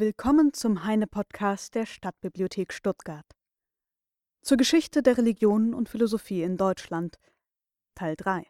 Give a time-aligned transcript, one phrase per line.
[0.00, 3.26] Willkommen zum Heine-Podcast der Stadtbibliothek Stuttgart.
[4.40, 7.18] Zur Geschichte der Religion und Philosophie in Deutschland,
[7.94, 8.46] Teil 3.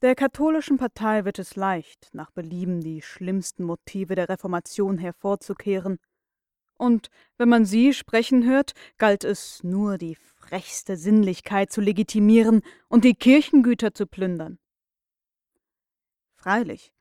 [0.00, 5.98] Der katholischen Partei wird es leicht, nach Belieben die schlimmsten Motive der Reformation hervorzukehren.
[6.78, 13.04] Und wenn man sie sprechen hört, galt es nur die frechste Sinnlichkeit zu legitimieren und
[13.04, 14.58] die Kirchengüter zu plündern.
[16.34, 16.94] Freilich,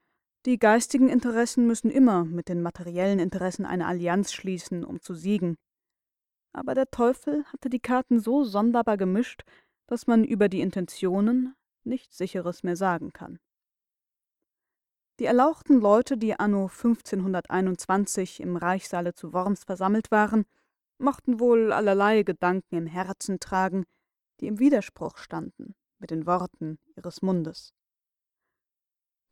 [0.46, 5.58] die geistigen Interessen müssen immer mit den materiellen Interessen eine Allianz schließen, um zu siegen.
[6.54, 9.44] Aber der Teufel hatte die Karten so sonderbar gemischt,
[9.88, 13.40] dass man über die Intentionen nichts Sicheres mehr sagen kann.
[15.20, 20.46] Die erlauchten Leute, die anno 1521 im Reichssaale zu Worms versammelt waren,
[20.98, 23.86] mochten wohl allerlei Gedanken im Herzen tragen,
[24.40, 27.74] die im Widerspruch standen mit den Worten ihres Mundes.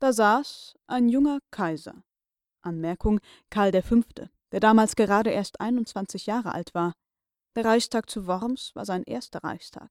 [0.00, 2.02] Da saß ein junger Kaiser.
[2.62, 4.00] Anmerkung Karl V.,
[4.50, 6.94] der damals gerade erst 21 Jahre alt war.
[7.54, 9.90] Der Reichstag zu Worms war sein erster Reichstag.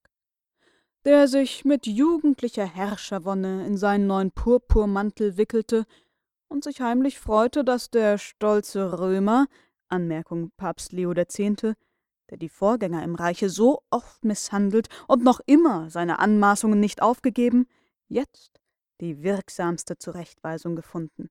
[1.06, 5.86] Der sich mit jugendlicher Herrscherwonne in seinen neuen Purpurmantel wickelte
[6.48, 9.46] und sich heimlich freute, dass der stolze Römer,
[9.90, 15.92] Anmerkung Papst Leo X., der die Vorgänger im Reiche so oft misshandelt und noch immer
[15.92, 17.68] seine Anmaßungen nicht aufgegeben,
[18.08, 18.60] jetzt
[19.02, 21.30] die wirksamste Zurechtweisung gefunden.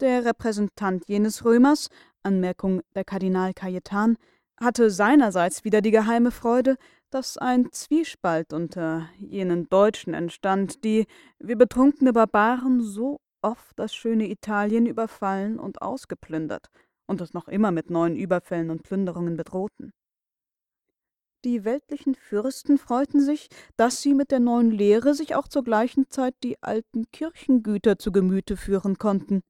[0.00, 1.88] Der Repräsentant jenes Römers,
[2.22, 4.18] Anmerkung der Kardinal Cajetan,
[4.60, 6.76] hatte seinerseits wieder die geheime Freude,
[7.10, 11.06] dass ein Zwiespalt unter jenen Deutschen entstand, die,
[11.38, 16.68] wie betrunkene Barbaren, so oft das schöne Italien überfallen und ausgeplündert
[17.06, 19.92] und es noch immer mit neuen Überfällen und Plünderungen bedrohten.
[21.46, 26.10] Die weltlichen Fürsten freuten sich, dass sie mit der neuen Lehre sich auch zur gleichen
[26.10, 29.42] Zeit die alten Kirchengüter zu Gemüte führen konnten.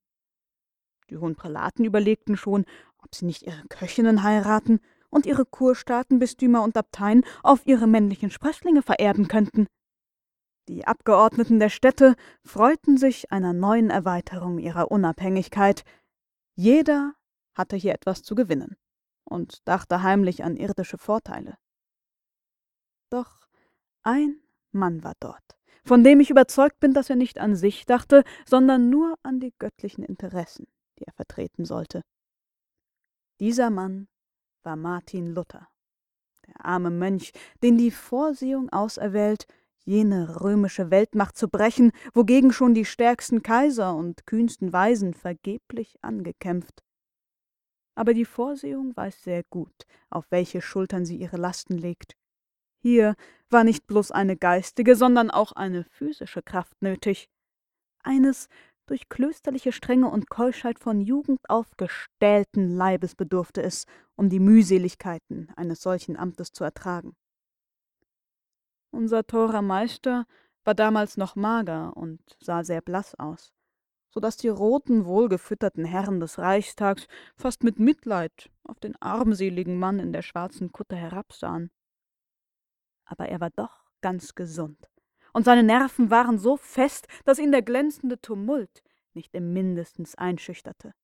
[1.08, 2.66] Die hohen Prälaten überlegten schon,
[3.02, 8.82] ob sie nicht ihre Köchinnen heiraten und ihre Kurstaatenbistümer und Abteien auf ihre männlichen Sprösslinge
[8.82, 9.66] vererben könnten.
[10.68, 12.14] Die Abgeordneten der Städte
[12.44, 15.82] freuten sich einer neuen Erweiterung ihrer Unabhängigkeit.
[16.56, 17.14] Jeder
[17.54, 18.76] hatte hier etwas zu gewinnen
[19.24, 21.56] und dachte heimlich an irdische Vorteile.
[23.10, 23.46] Doch
[24.02, 24.40] ein
[24.72, 28.90] Mann war dort, von dem ich überzeugt bin, dass er nicht an sich dachte, sondern
[28.90, 30.66] nur an die göttlichen Interessen,
[30.98, 32.02] die er vertreten sollte.
[33.40, 34.08] Dieser Mann
[34.62, 35.68] war Martin Luther,
[36.46, 39.46] der arme Mönch, den die Vorsehung auserwählt,
[39.84, 46.82] jene römische Weltmacht zu brechen, wogegen schon die stärksten Kaiser und kühnsten Weisen vergeblich angekämpft.
[47.94, 52.16] Aber die Vorsehung weiß sehr gut, auf welche Schultern sie ihre Lasten legt.
[52.86, 53.16] Hier
[53.50, 57.28] war nicht bloß eine geistige, sondern auch eine physische Kraft nötig.
[58.04, 58.48] Eines
[58.86, 65.50] durch klösterliche Strenge und Keuschheit von Jugend auf gestählten Leibes bedurfte es, um die Mühseligkeiten
[65.56, 67.16] eines solchen Amtes zu ertragen.
[68.92, 70.24] Unser teurer Meister
[70.62, 73.52] war damals noch mager und sah sehr blass aus,
[74.10, 79.98] so dass die roten, wohlgefütterten Herren des Reichstags fast mit Mitleid auf den armseligen Mann
[79.98, 81.72] in der schwarzen Kutte herabsahen
[83.06, 84.90] aber er war doch ganz gesund,
[85.32, 90.94] und seine Nerven waren so fest, dass ihn der glänzende Tumult nicht im mindestens einschüchterte.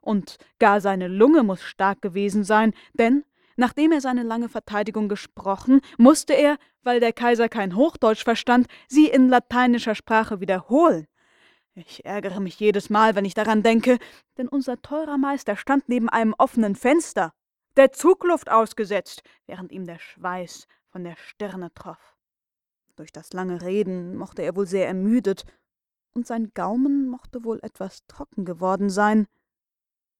[0.00, 3.24] Und gar seine Lunge muss stark gewesen sein, denn
[3.56, 9.08] nachdem er seine lange Verteidigung gesprochen, musste er, weil der Kaiser kein Hochdeutsch verstand, sie
[9.08, 11.06] in lateinischer Sprache wiederholen.
[11.74, 13.98] Ich ärgere mich jedes Mal, wenn ich daran denke,
[14.36, 17.32] denn unser teurer Meister stand neben einem offenen Fenster,
[17.76, 22.16] der Zugluft ausgesetzt, während ihm der Schweiß von der Stirne troff.
[22.96, 25.44] Durch das lange Reden mochte er wohl sehr ermüdet,
[26.14, 29.28] und sein Gaumen mochte wohl etwas trocken geworden sein.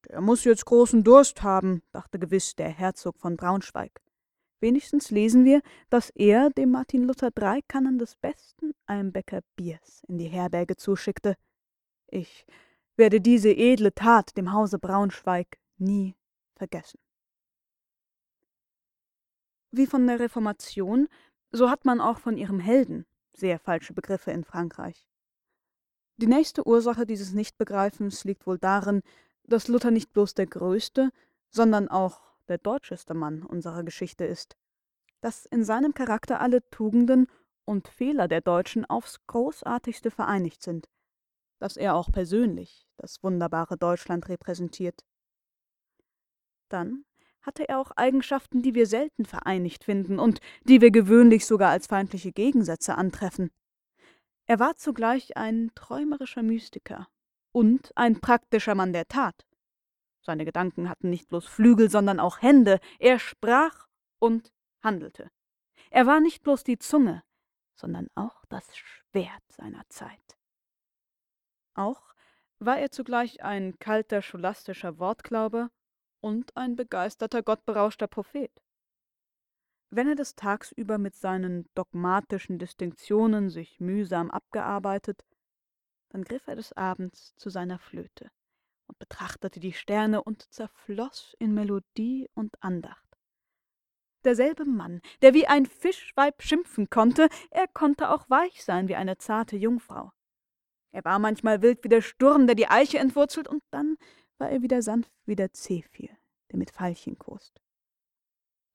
[0.09, 4.01] Der muss jetzt großen Durst haben, dachte gewiss der Herzog von Braunschweig.
[4.61, 10.19] Wenigstens lesen wir, dass er dem Martin Luther drei Kannen des besten Eimbecker Biers in
[10.19, 11.37] die Herberge zuschickte.
[12.09, 12.47] Ich
[12.97, 16.17] werde diese edle Tat dem Hause Braunschweig nie
[16.56, 16.99] vergessen.
[19.70, 21.09] Wie von der Reformation,
[21.50, 25.06] so hat man auch von ihrem Helden sehr falsche Begriffe in Frankreich.
[26.17, 29.03] Die nächste Ursache dieses Nichtbegreifens liegt wohl darin,
[29.44, 31.11] dass Luther nicht bloß der größte,
[31.50, 34.56] sondern auch der deutscheste Mann unserer Geschichte ist,
[35.20, 37.29] dass in seinem Charakter alle Tugenden
[37.64, 40.88] und Fehler der Deutschen aufs großartigste vereinigt sind,
[41.59, 45.05] dass er auch persönlich das wunderbare Deutschland repräsentiert.
[46.69, 47.05] Dann
[47.43, 51.87] hatte er auch Eigenschaften, die wir selten vereinigt finden und die wir gewöhnlich sogar als
[51.87, 53.50] feindliche Gegensätze antreffen.
[54.46, 57.08] Er war zugleich ein träumerischer Mystiker,
[57.52, 59.46] und ein praktischer Mann der Tat.
[60.20, 62.81] Seine Gedanken hatten nicht bloß Flügel, sondern auch Hände.
[62.99, 63.88] Er sprach
[64.19, 64.52] und
[64.82, 65.31] handelte.
[65.90, 67.23] Er war nicht bloß die Zunge,
[67.75, 70.38] sondern auch das Schwert seiner Zeit.
[71.75, 72.14] Auch
[72.58, 75.70] war er zugleich ein kalter scholastischer Wortglaube
[76.20, 78.50] und ein begeisterter, gottberauschter Prophet.
[79.91, 85.25] Wenn er des Tags über mit seinen dogmatischen Distinktionen sich mühsam abgearbeitet,
[86.11, 88.31] dann griff er des Abends zu seiner Flöte
[88.87, 93.05] und betrachtete die Sterne und zerfloß in Melodie und Andacht.
[94.25, 99.17] Derselbe Mann, der wie ein Fischweib schimpfen konnte, er konnte auch weich sein wie eine
[99.17, 100.12] zarte Jungfrau.
[100.91, 103.97] Er war manchmal wild wie der Sturm, der die Eiche entwurzelt, und dann
[104.38, 106.11] war er wieder sanft wie der Zephyr,
[106.50, 107.61] der mit Veilchen kost.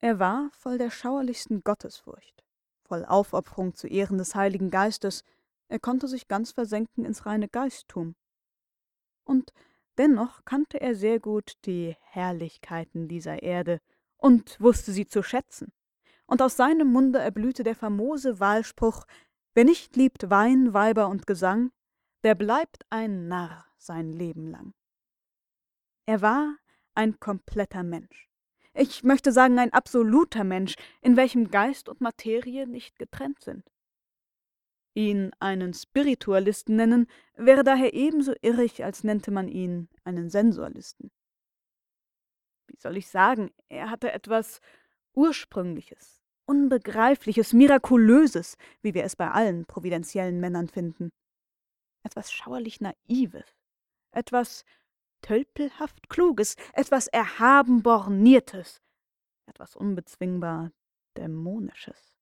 [0.01, 2.44] Er war voll der schauerlichsten Gottesfurcht,
[2.83, 5.24] voll Aufopferung zu Ehren des Heiligen Geistes,
[5.69, 8.15] er konnte sich ganz versenken ins reine Geisttum.
[9.24, 9.54] Und
[9.98, 13.80] dennoch kannte er sehr gut die Herrlichkeiten dieser Erde
[14.18, 15.71] und wusste sie zu schätzen.
[16.25, 19.06] Und aus seinem Munde erblühte der famose Wahlspruch,
[19.54, 21.71] wer nicht liebt Wein, Weiber und Gesang,
[22.24, 24.74] der bleibt ein Narr sein Leben lang.
[26.05, 26.57] Er war
[26.95, 28.29] ein kompletter Mensch.
[28.73, 33.63] Ich möchte sagen ein absoluter Mensch, in welchem Geist und Materie nicht getrennt sind.
[34.95, 41.11] Ihn einen Spiritualisten nennen, wäre daher ebenso irrig, als nennte man ihn einen Sensualisten.
[42.67, 44.59] Wie soll ich sagen, er hatte etwas
[45.13, 51.11] Ursprüngliches, Unbegreifliches, Mirakulöses, wie wir es bei allen providentiellen Männern finden.
[52.03, 53.55] Etwas schauerlich Naives,
[54.11, 54.65] etwas
[55.24, 58.81] tölpelhaft Kluges, etwas erhaben Borniertes,
[59.48, 60.72] etwas unbezwingbar
[61.18, 62.14] Dämonisches.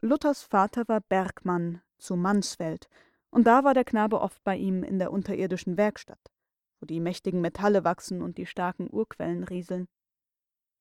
[0.00, 2.88] Luthers Vater war Bergmann zu Mansfeld,
[3.30, 6.32] und da war der Knabe oft bei ihm in der unterirdischen Werkstatt,
[6.80, 9.88] wo die mächtigen Metalle wachsen und die starken Urquellen rieseln.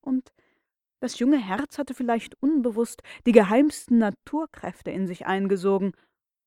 [0.02, 0.34] Und
[1.00, 5.94] das junge Herz hatte vielleicht unbewusst die geheimsten Naturkräfte in sich eingesogen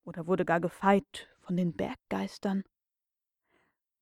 [0.04, 2.64] oder wurde gar gefeit von den Berggeistern.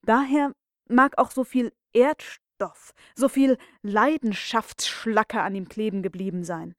[0.04, 0.52] Daher
[0.88, 6.74] mag auch so viel Erdstoff, so viel Leidenschaftsschlacke an ihm kleben geblieben sein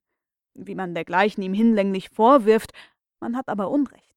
[0.54, 2.72] wie man dergleichen ihm hinlänglich vorwirft,
[3.20, 4.14] man hat aber Unrecht.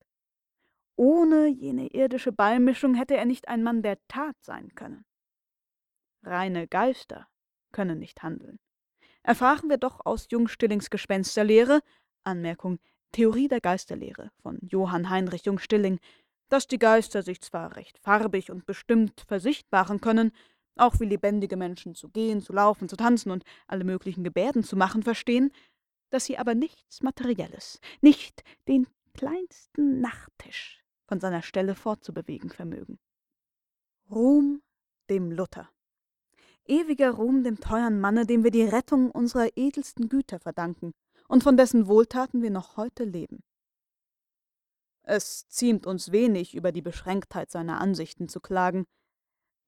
[0.95, 5.05] Ohne jene irdische Beimischung hätte er nicht ein Mann der Tat sein können.
[6.23, 7.27] Reine Geister
[7.71, 8.59] können nicht handeln.
[9.23, 11.81] Erfahren wir doch aus Jungstillings Gespensterlehre,
[12.23, 12.79] Anmerkung
[13.11, 15.99] Theorie der Geisterlehre von Johann Heinrich Jungstilling,
[16.49, 20.31] dass die Geister sich zwar recht farbig und bestimmt versichtbaren können,
[20.75, 24.75] auch wie lebendige Menschen zu gehen, zu laufen, zu tanzen und alle möglichen Gebärden zu
[24.75, 25.51] machen verstehen,
[26.09, 32.99] dass sie aber nichts Materielles, nicht den kleinsten Nachttisch von seiner Stelle fortzubewegen vermögen.
[34.09, 34.61] Ruhm
[35.09, 35.69] dem Luther.
[36.65, 40.93] Ewiger Ruhm dem teuern Manne, dem wir die Rettung unserer edelsten Güter verdanken
[41.27, 43.41] und von dessen Wohltaten wir noch heute leben.
[45.07, 48.85] Es ziemt uns wenig, über die Beschränktheit seiner Ansichten zu klagen.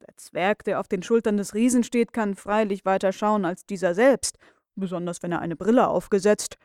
[0.02, 3.94] Der Zwerg, der auf den Schultern des Riesen steht, kann freilich weiter schauen als dieser
[3.96, 4.38] selbst
[4.80, 6.58] besonders wenn er eine Brille aufgesetzt,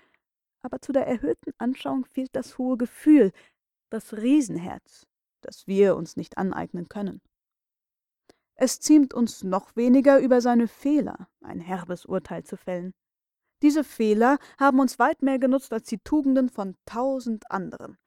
[0.62, 3.32] aber zu der erhöhten Anschauung fehlt das hohe Gefühl,
[3.90, 5.06] das Riesenherz,
[5.42, 7.20] das wir uns nicht aneignen können.
[8.56, 12.94] Es ziemt uns noch weniger, über seine Fehler ein herbes Urteil zu fällen.
[13.62, 17.98] Diese Fehler haben uns weit mehr genutzt als die Tugenden von tausend anderen.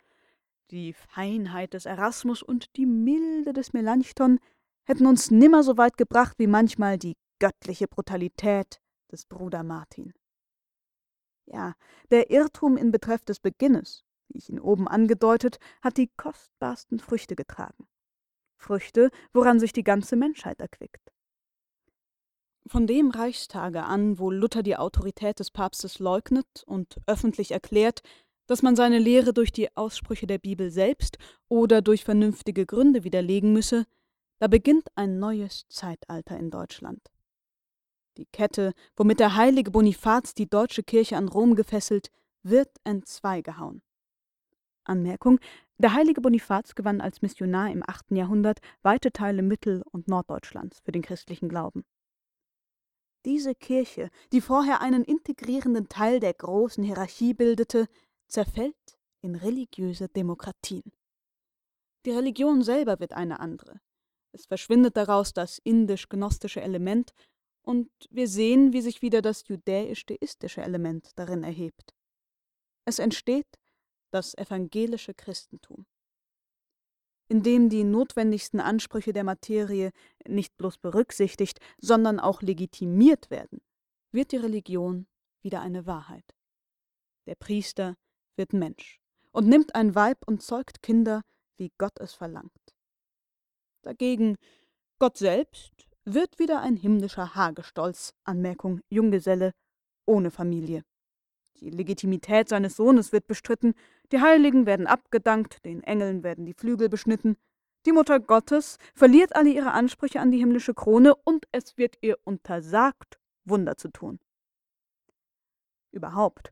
[0.71, 4.39] Die Feinheit des Erasmus und die Milde des Melanchthon
[4.83, 10.13] hätten uns nimmer so weit gebracht wie manchmal die göttliche Brutalität des Bruder Martin.
[11.45, 11.75] Ja,
[12.11, 17.37] der Irrtum in Betreff des Beginnes, wie ich ihn oben angedeutet, hat die kostbarsten Früchte
[17.37, 17.87] getragen.
[18.57, 21.13] Früchte, woran sich die ganze Menschheit erquickt.
[22.65, 28.01] Von dem Reichstage an, wo Luther die Autorität des Papstes leugnet und öffentlich erklärt,
[28.47, 33.53] dass man seine Lehre durch die Aussprüche der Bibel selbst oder durch vernünftige Gründe widerlegen
[33.53, 33.85] müsse,
[34.39, 37.01] da beginnt ein neues Zeitalter in Deutschland.
[38.17, 42.09] Die Kette, womit der heilige Bonifaz die deutsche Kirche an Rom gefesselt,
[42.41, 43.81] wird entzweigehauen.
[44.83, 45.39] Anmerkung:
[45.77, 48.11] Der heilige Bonifaz gewann als Missionar im 8.
[48.11, 51.83] Jahrhundert weite Teile Mittel- und Norddeutschlands für den christlichen Glauben.
[53.25, 57.87] Diese Kirche, die vorher einen integrierenden Teil der großen Hierarchie bildete,
[58.27, 60.91] zerfällt in religiöse Demokratien.
[62.05, 63.81] Die Religion selber wird eine andere.
[64.31, 67.13] Es verschwindet daraus das indisch-gnostische Element
[67.63, 71.95] und wir sehen, wie sich wieder das judäisch-deistische Element darin erhebt.
[72.85, 73.47] Es entsteht
[74.11, 75.85] das evangelische Christentum.
[77.29, 79.91] in dem die notwendigsten Ansprüche der Materie
[80.27, 83.59] nicht bloß berücksichtigt, sondern auch legitimiert werden,
[84.11, 85.07] wird die Religion
[85.41, 86.35] wieder eine Wahrheit.
[87.25, 87.97] Der Priester
[88.37, 88.99] wird Mensch
[89.31, 91.21] und nimmt ein Weib und zeugt Kinder,
[91.57, 92.51] wie Gott es verlangt.
[93.81, 94.37] Dagegen
[94.99, 99.53] Gott selbst wird wieder ein himmlischer Hagestolz, Anmerkung Junggeselle,
[100.05, 100.83] ohne Familie.
[101.59, 103.73] Die Legitimität seines Sohnes wird bestritten,
[104.11, 107.35] die Heiligen werden abgedankt, den Engeln werden die Flügel beschnitten,
[107.85, 112.17] die Mutter Gottes verliert alle ihre Ansprüche an die himmlische Krone und es wird ihr
[112.25, 114.19] untersagt, Wunder zu tun.
[115.91, 116.51] Überhaupt,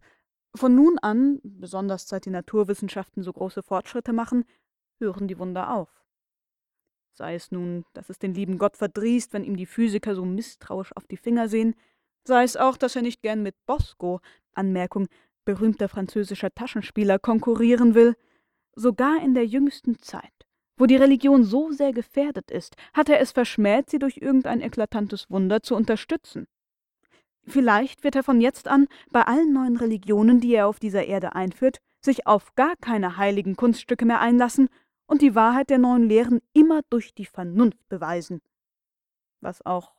[0.55, 4.45] von nun an, besonders seit die Naturwissenschaften so große Fortschritte machen,
[5.00, 5.89] hören die Wunder auf.
[7.13, 10.91] Sei es nun, dass es den lieben Gott verdrießt, wenn ihm die Physiker so misstrauisch
[10.95, 11.75] auf die Finger sehen,
[12.25, 14.19] sei es auch, dass er nicht gern mit Bosco,
[14.53, 15.07] Anmerkung,
[15.45, 18.15] berühmter französischer Taschenspieler, konkurrieren will.
[18.75, 20.33] Sogar in der jüngsten Zeit,
[20.77, 25.29] wo die Religion so sehr gefährdet ist, hat er es verschmäht, sie durch irgendein eklatantes
[25.29, 26.47] Wunder zu unterstützen.
[27.47, 31.35] Vielleicht wird er von jetzt an bei allen neuen Religionen, die er auf dieser Erde
[31.35, 34.69] einführt, sich auf gar keine heiligen Kunststücke mehr einlassen
[35.07, 38.41] und die Wahrheit der neuen Lehren immer durch die Vernunft beweisen,
[39.41, 39.93] was auch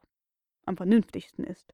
[0.64, 1.72] am vernünftigsten ist.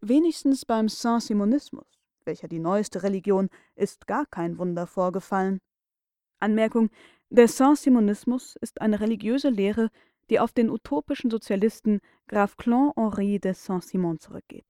[0.00, 1.86] Wenigstens beim Saint-Simonismus,
[2.24, 5.60] welcher die neueste Religion, ist gar kein Wunder vorgefallen.
[6.40, 6.90] Anmerkung:
[7.28, 9.90] Der Saint-Simonismus ist eine religiöse Lehre,
[10.30, 14.66] die auf den utopischen Sozialisten Graf Clan-Henri de Saint-Simon zurückgeht.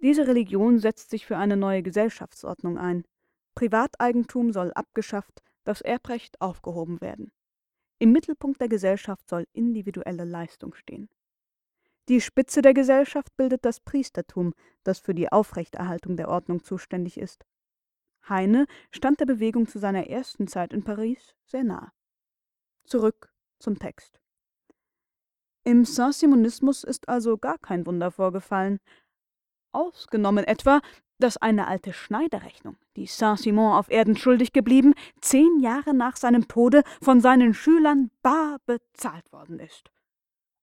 [0.00, 3.04] Diese Religion setzt sich für eine neue Gesellschaftsordnung ein.
[3.54, 7.32] Privateigentum soll abgeschafft, das Erbrecht aufgehoben werden.
[7.98, 11.08] Im Mittelpunkt der Gesellschaft soll individuelle Leistung stehen.
[12.08, 17.44] Die Spitze der Gesellschaft bildet das Priestertum, das für die Aufrechterhaltung der Ordnung zuständig ist.
[18.28, 21.92] Heine stand der Bewegung zu seiner ersten Zeit in Paris sehr nah.
[22.84, 24.21] Zurück zum Text.
[25.64, 28.80] Im Saint-Simonismus ist also gar kein Wunder vorgefallen,
[29.72, 30.80] ausgenommen etwa,
[31.18, 36.82] dass eine alte Schneiderrechnung, die Saint-Simon auf Erden schuldig geblieben, zehn Jahre nach seinem Tode
[37.00, 39.90] von seinen Schülern bar bezahlt worden ist.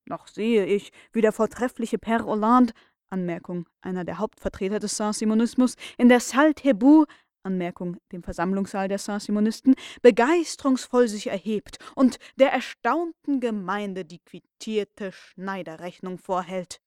[0.05, 2.73] Noch sehe ich, wie der vortreffliche Père Hollande,
[3.09, 7.05] Anmerkung, einer der Hauptvertreter des Saint-Simonismus, in der Salle Thébou,
[7.43, 16.17] Anmerkung, dem Versammlungssaal der Saint-Simonisten, begeisterungsvoll sich erhebt und der erstaunten Gemeinde die quittierte Schneiderrechnung
[16.17, 16.81] vorhält.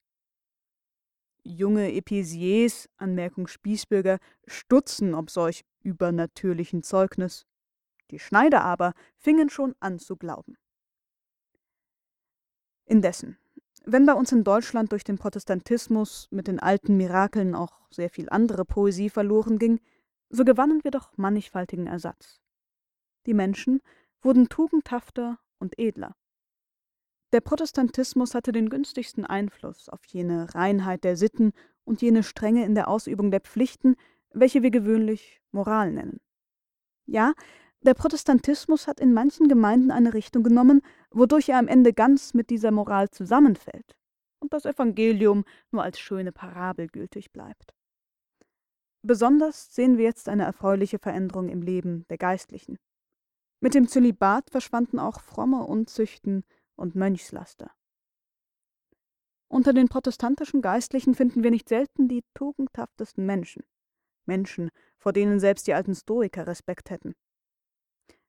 [1.44, 7.46] Junge Episiers, Anmerkung Spießbürger, stutzen ob solch übernatürlichen Zeugnis.
[8.10, 10.56] Die Schneider aber fingen schon an zu glauben.
[12.84, 13.38] Indessen,
[13.84, 18.28] wenn bei uns in Deutschland durch den Protestantismus mit den alten Mirakeln auch sehr viel
[18.28, 19.80] andere Poesie verloren ging,
[20.32, 22.40] so gewannen wir doch mannigfaltigen Ersatz.
[23.26, 23.82] Die Menschen
[24.22, 26.16] wurden tugendhafter und edler.
[27.32, 31.52] Der Protestantismus hatte den günstigsten Einfluss auf jene Reinheit der Sitten
[31.84, 33.96] und jene Strenge in der Ausübung der Pflichten,
[34.32, 36.20] welche wir gewöhnlich Moral nennen.
[37.06, 37.34] Ja,
[37.82, 42.48] der Protestantismus hat in manchen Gemeinden eine Richtung genommen, wodurch er am Ende ganz mit
[42.48, 43.96] dieser Moral zusammenfällt
[44.40, 47.74] und das Evangelium nur als schöne Parabel gültig bleibt.
[49.02, 52.78] Besonders sehen wir jetzt eine erfreuliche Veränderung im Leben der Geistlichen.
[53.60, 56.44] Mit dem Zölibat verschwanden auch fromme Unzüchten
[56.76, 57.70] und Mönchslaster.
[59.48, 63.64] Unter den protestantischen Geistlichen finden wir nicht selten die tugendhaftesten Menschen,
[64.24, 67.14] Menschen, vor denen selbst die alten Stoiker Respekt hätten.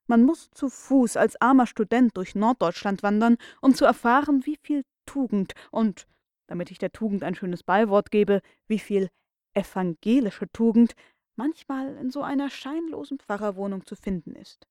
[0.07, 4.83] Man muss zu Fuß als armer Student durch Norddeutschland wandern, um zu erfahren, wie viel
[5.05, 6.07] Tugend und,
[6.47, 9.09] damit ich der Tugend ein schönes Beiwort gebe, wie viel
[9.53, 10.95] evangelische Tugend
[11.36, 14.67] manchmal in so einer scheinlosen Pfarrerwohnung zu finden ist.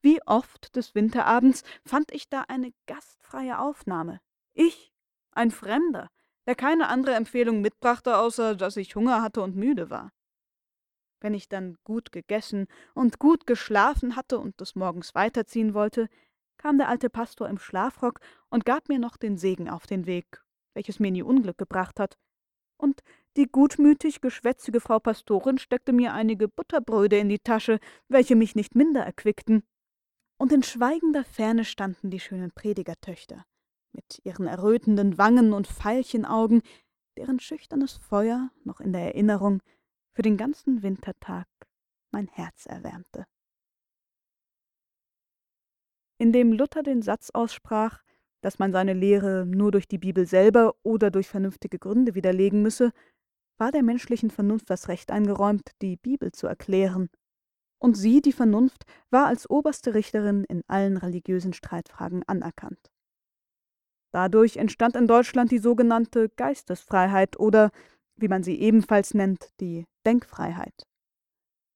[0.00, 4.20] Wie oft des Winterabends fand ich da eine gastfreie Aufnahme.
[4.54, 4.92] Ich,
[5.32, 6.08] ein Fremder,
[6.46, 10.12] der keine andere Empfehlung mitbrachte, außer dass ich Hunger hatte und müde war.
[11.20, 16.08] Wenn ich dann gut gegessen und gut geschlafen hatte und des Morgens weiterziehen wollte,
[16.58, 20.44] kam der alte Pastor im Schlafrock und gab mir noch den Segen auf den Weg,
[20.74, 22.18] welches mir nie Unglück gebracht hat.
[22.76, 23.02] Und
[23.38, 27.78] die gutmütig geschwätzige Frau Pastorin steckte mir einige Butterbröde in die Tasche,
[28.08, 29.62] welche mich nicht minder erquickten.
[30.38, 33.46] Und in schweigender Ferne standen die schönen Predigertöchter,
[33.92, 36.62] mit ihren errötenden Wangen und Veilchenaugen,
[37.16, 39.62] deren schüchternes Feuer noch in der Erinnerung
[40.14, 41.46] für den ganzen Wintertag
[42.10, 43.24] mein Herz erwärmte.
[46.18, 48.02] Indem Luther den Satz aussprach,
[48.40, 52.92] dass man seine Lehre nur durch die Bibel selber oder durch vernünftige Gründe widerlegen müsse,
[53.58, 57.10] war der menschlichen Vernunft das Recht eingeräumt, die Bibel zu erklären.
[57.80, 62.90] und sie, die Vernunft, war als oberste Richterin in allen religiösen Streitfragen anerkannt.
[64.10, 67.70] Dadurch entstand in Deutschland die sogenannte Geistesfreiheit oder,
[68.16, 70.88] wie man sie ebenfalls nennt, die Denkfreiheit.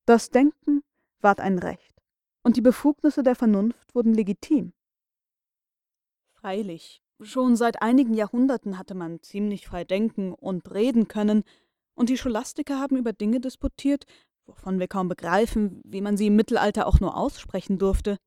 [0.06, 0.82] Das Denken
[1.20, 1.94] ward ein Recht,
[2.42, 4.72] und die Befugnisse der Vernunft wurden legitim.
[6.32, 11.44] Freilich, schon seit einigen Jahrhunderten hatte man ziemlich frei denken und reden können,
[12.02, 14.06] und die Scholastiker haben über Dinge disputiert,
[14.46, 18.18] wovon wir kaum begreifen, wie man sie im Mittelalter auch nur aussprechen durfte.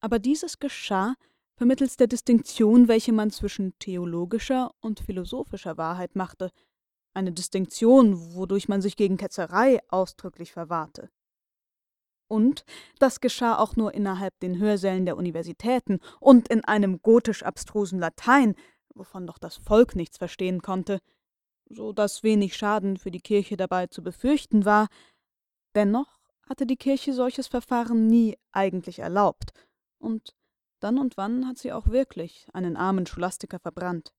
[0.00, 1.14] Aber dieses geschah
[1.56, 6.48] vermittels der Distinktion, welche man zwischen theologischer und philosophischer Wahrheit machte,
[7.12, 11.10] eine Distinktion, wodurch man sich gegen Ketzerei ausdrücklich verwahrte.
[12.28, 12.64] Und
[12.98, 18.54] das geschah auch nur innerhalb den Hörsälen der Universitäten und in einem gotisch-abstrusen Latein,
[18.94, 21.00] wovon doch das Volk nichts verstehen konnte,
[21.70, 24.88] so dass wenig Schaden für die Kirche dabei zu befürchten war,
[25.74, 29.52] dennoch hatte die Kirche solches Verfahren nie eigentlich erlaubt,
[29.98, 30.34] und
[30.80, 34.12] dann und wann hat sie auch wirklich einen armen Scholastiker verbrannt.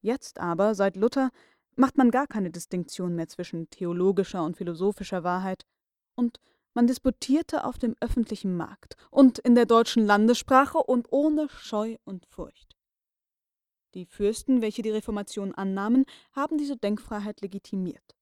[0.00, 1.30] Jetzt aber, seit Luther,
[1.76, 5.64] macht man gar keine Distinktion mehr zwischen theologischer und philosophischer Wahrheit,
[6.14, 6.40] und
[6.74, 12.26] man disputierte auf dem öffentlichen Markt und in der deutschen Landessprache und ohne Scheu und
[12.26, 12.67] Furcht.
[13.98, 18.16] Die Fürsten, welche die Reformation annahmen, haben diese Denkfreiheit legitimiert.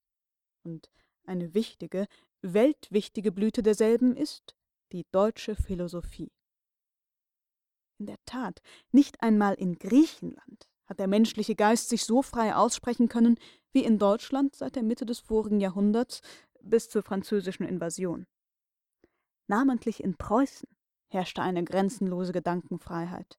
[0.64, 0.90] Und
[1.26, 2.06] eine wichtige,
[2.40, 4.56] weltwichtige Blüte derselben ist
[4.92, 6.33] die deutsche Philosophie.
[7.99, 13.09] In der Tat, nicht einmal in Griechenland hat der menschliche Geist sich so frei aussprechen
[13.11, 13.38] können
[13.75, 16.23] wie in Deutschland seit der Mitte des vorigen Jahrhunderts
[16.62, 18.26] bis zur französischen Invasion.
[19.47, 20.71] Namentlich in Preußen
[21.09, 23.38] herrschte eine grenzenlose Gedankenfreiheit.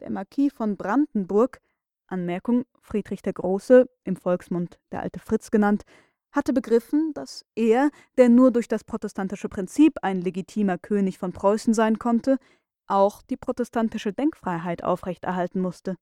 [0.00, 1.60] Der Marquis von Brandenburg
[2.06, 5.82] Anmerkung Friedrich der Große, im Volksmund der alte Fritz genannt,
[6.30, 11.74] hatte begriffen, dass er, der nur durch das protestantische Prinzip ein legitimer König von Preußen
[11.74, 12.38] sein konnte,
[12.86, 15.96] auch die protestantische Denkfreiheit aufrechterhalten musste.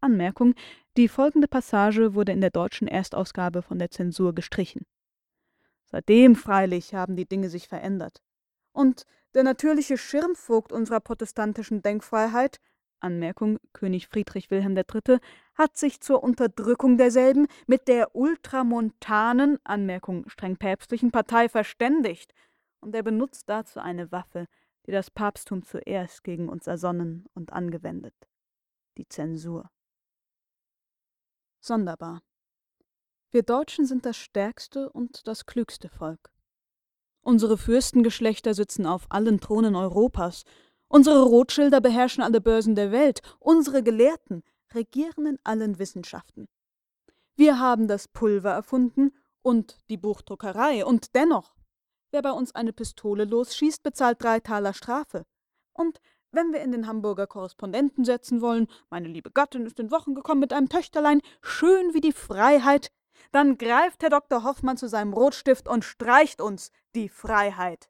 [0.00, 0.54] Anmerkung:
[0.96, 4.86] Die folgende Passage wurde in der deutschen Erstausgabe von der Zensur gestrichen.
[5.84, 8.22] Seitdem freilich haben die Dinge sich verändert.
[8.72, 9.04] Und
[9.34, 12.60] der natürliche Schirmvogt unserer protestantischen Denkfreiheit
[13.04, 15.18] Anmerkung König Friedrich Wilhelm III.,
[15.54, 22.34] hat sich zur Unterdrückung derselben mit der ultramontanen Anmerkung streng päpstlichen Partei verständigt,
[22.80, 24.46] und er benutzt dazu eine Waffe,
[24.86, 28.14] die das Papsttum zuerst gegen uns ersonnen und angewendet,
[28.98, 29.70] die Zensur.
[31.60, 32.22] Sonderbar.
[33.30, 36.30] Wir Deutschen sind das stärkste und das klügste Volk.
[37.22, 40.44] Unsere Fürstengeschlechter sitzen auf allen Thronen Europas
[40.88, 44.42] Unsere Rothschilder beherrschen alle Börsen der Welt, unsere Gelehrten
[44.72, 46.46] regieren in allen Wissenschaften.
[47.36, 51.54] Wir haben das Pulver erfunden und die Buchdruckerei, und dennoch,
[52.10, 55.24] wer bei uns eine Pistole losschießt, bezahlt drei Taler Strafe.
[55.72, 60.14] Und wenn wir in den Hamburger Korrespondenten setzen wollen, meine liebe Gattin ist in Wochen
[60.14, 62.90] gekommen mit einem Töchterlein, schön wie die Freiheit,
[63.32, 64.44] dann greift Herr Dr.
[64.44, 67.88] Hoffmann zu seinem Rotstift und streicht uns die Freiheit.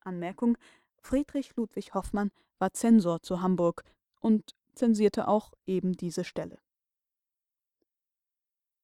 [0.00, 0.56] Anmerkung
[1.00, 3.84] Friedrich Ludwig Hoffmann war Zensor zu Hamburg
[4.20, 6.58] und zensierte auch eben diese Stelle.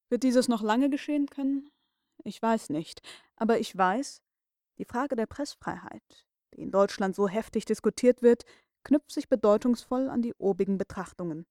[0.09, 1.70] Wird dieses noch lange geschehen können?
[2.24, 3.03] Ich weiß nicht,
[3.37, 4.22] aber ich weiß,
[4.79, 8.44] die Frage der Pressfreiheit, die in Deutschland so heftig diskutiert wird,
[8.83, 11.46] knüpft sich bedeutungsvoll an die obigen Betrachtungen.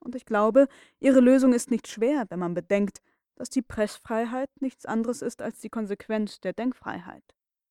[0.00, 0.68] Und ich glaube,
[1.00, 3.00] ihre Lösung ist nicht schwer, wenn man bedenkt,
[3.36, 7.24] dass die Pressfreiheit nichts anderes ist als die Konsequenz der Denkfreiheit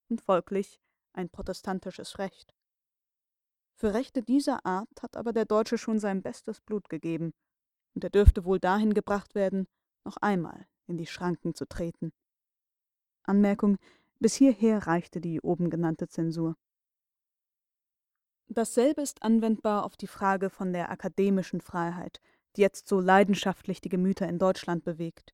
[0.09, 0.79] und folglich
[1.13, 2.53] ein protestantisches Recht.
[3.75, 7.33] Für Rechte dieser Art hat aber der Deutsche schon sein bestes Blut gegeben,
[7.95, 9.67] und er dürfte wohl dahin gebracht werden,
[10.03, 12.11] noch einmal in die Schranken zu treten.
[13.23, 13.77] Anmerkung:
[14.19, 16.55] Bis hierher reichte die oben genannte Zensur.
[18.47, 22.19] Dasselbe ist anwendbar auf die Frage von der akademischen Freiheit,
[22.55, 25.33] die jetzt so leidenschaftlich die Gemüter in Deutschland bewegt.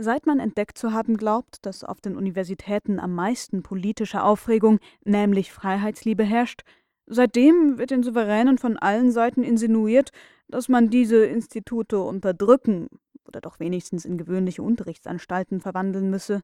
[0.00, 5.52] Seit man entdeckt zu haben glaubt, dass auf den Universitäten am meisten politische Aufregung, nämlich
[5.52, 6.62] Freiheitsliebe herrscht,
[7.06, 10.12] seitdem wird den Souveränen von allen Seiten insinuiert,
[10.46, 12.86] dass man diese Institute unterdrücken
[13.26, 16.42] oder doch wenigstens in gewöhnliche Unterrichtsanstalten verwandeln müsse.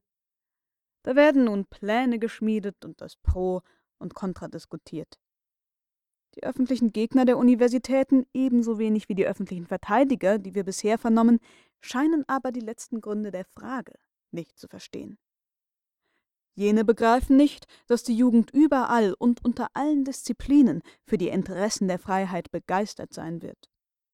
[1.04, 3.62] Da werden nun Pläne geschmiedet und das Pro
[3.98, 5.20] und Contra diskutiert.
[6.34, 11.38] Die öffentlichen Gegner der Universitäten, ebenso wenig wie die öffentlichen Verteidiger, die wir bisher vernommen,
[11.80, 13.94] scheinen aber die letzten Gründe der Frage
[14.30, 15.18] nicht zu verstehen.
[16.56, 21.98] Jene begreifen nicht, dass die Jugend überall und unter allen Disziplinen für die Interessen der
[21.98, 23.70] Freiheit begeistert sein wird.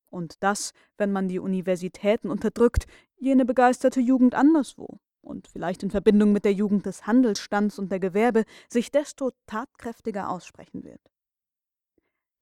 [0.09, 6.33] Und dass, wenn man die Universitäten unterdrückt, jene begeisterte Jugend anderswo, und vielleicht in Verbindung
[6.33, 11.01] mit der Jugend des Handelsstands und der Gewerbe sich desto tatkräftiger aussprechen wird.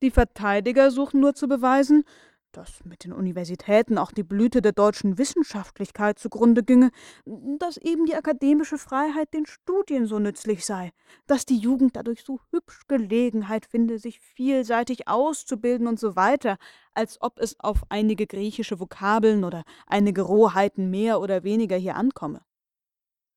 [0.03, 2.05] Die Verteidiger suchen nur zu beweisen,
[2.53, 6.91] dass mit den Universitäten auch die Blüte der deutschen Wissenschaftlichkeit zugrunde ginge,
[7.25, 10.93] dass eben die akademische Freiheit den Studien so nützlich sei,
[11.27, 16.57] dass die Jugend dadurch so hübsch Gelegenheit finde, sich vielseitig auszubilden und so weiter,
[16.93, 22.43] als ob es auf einige griechische Vokabeln oder einige Rohheiten mehr oder weniger hier ankomme.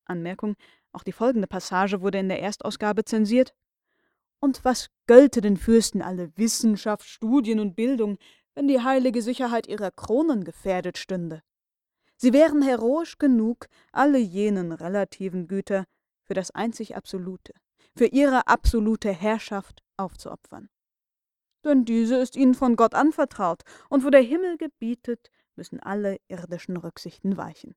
[0.04, 0.56] Anmerkung,
[0.92, 3.54] auch die folgende Passage wurde in der Erstausgabe zensiert.
[4.40, 8.18] Und was gölte den Fürsten alle Wissenschaft, Studien und Bildung,
[8.54, 11.42] wenn die heilige Sicherheit ihrer Kronen gefährdet stünde.
[12.16, 15.86] Sie wären heroisch genug, alle jenen relativen Güter
[16.24, 17.52] für das einzig Absolute,
[17.96, 20.68] für ihre absolute Herrschaft aufzuopfern.
[21.64, 26.76] Denn diese ist ihnen von Gott anvertraut, und wo der Himmel gebietet, müssen alle irdischen
[26.76, 27.74] Rücksichten weichen.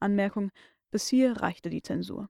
[0.00, 0.50] Anmerkung,
[0.90, 2.28] bis hier reichte die Zensur.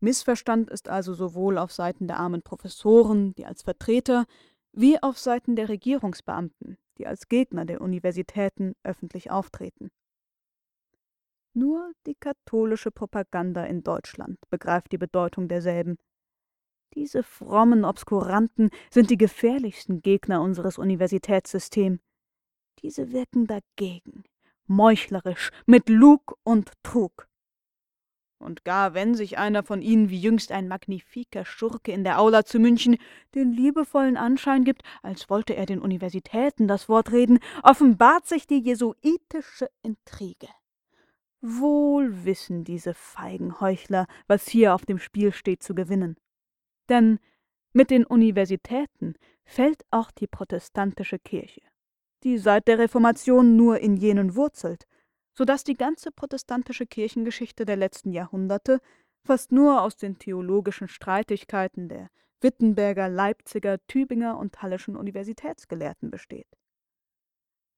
[0.00, 4.26] Missverstand ist also sowohl auf Seiten der armen Professoren, die als Vertreter,
[4.76, 9.90] wie auf Seiten der Regierungsbeamten, die als Gegner der Universitäten öffentlich auftreten.
[11.54, 15.96] Nur die katholische Propaganda in Deutschland begreift die Bedeutung derselben.
[16.94, 22.00] Diese frommen Obskuranten sind die gefährlichsten Gegner unseres Universitätssystems.
[22.80, 24.24] Diese wirken dagegen,
[24.66, 27.26] meuchlerisch, mit Lug und Trug.
[28.38, 32.44] Und gar wenn sich einer von ihnen wie jüngst ein magnifiker Schurke in der Aula
[32.44, 32.98] zu München
[33.34, 38.58] den liebevollen Anschein gibt, als wollte er den Universitäten das Wort reden, offenbart sich die
[38.58, 40.48] jesuitische Intrige.
[41.40, 46.16] Wohl wissen diese feigen Heuchler, was hier auf dem Spiel steht zu gewinnen.
[46.88, 47.18] Denn
[47.72, 51.62] mit den Universitäten fällt auch die protestantische Kirche,
[52.22, 54.86] die seit der Reformation nur in jenen wurzelt,
[55.36, 58.80] so dass die ganze protestantische Kirchengeschichte der letzten Jahrhunderte
[59.24, 66.48] fast nur aus den theologischen Streitigkeiten der Wittenberger, Leipziger, Tübinger und Hallischen Universitätsgelehrten besteht.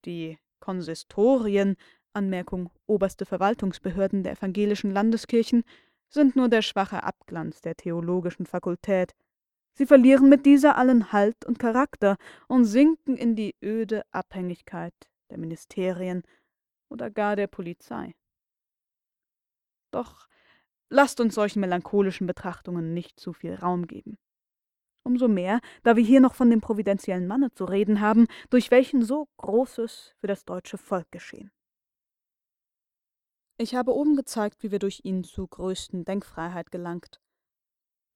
[0.05, 1.75] Die Konsistorien,
[2.13, 5.63] Anmerkung oberste Verwaltungsbehörden der evangelischen Landeskirchen,
[6.09, 9.13] sind nur der schwache Abglanz der theologischen Fakultät.
[9.73, 12.17] Sie verlieren mit dieser allen Halt und Charakter
[12.47, 14.93] und sinken in die öde Abhängigkeit
[15.29, 16.23] der Ministerien
[16.89, 18.15] oder gar der Polizei.
[19.91, 20.27] Doch
[20.89, 24.17] lasst uns solchen melancholischen Betrachtungen nicht zu viel Raum geben.
[25.03, 29.03] Umso mehr, da wir hier noch von dem providentiellen Manne zu reden haben, durch welchen
[29.03, 31.51] so Großes für das deutsche Volk geschehen.
[33.57, 37.21] Ich habe oben gezeigt, wie wir durch ihn zu größten Denkfreiheit gelangt.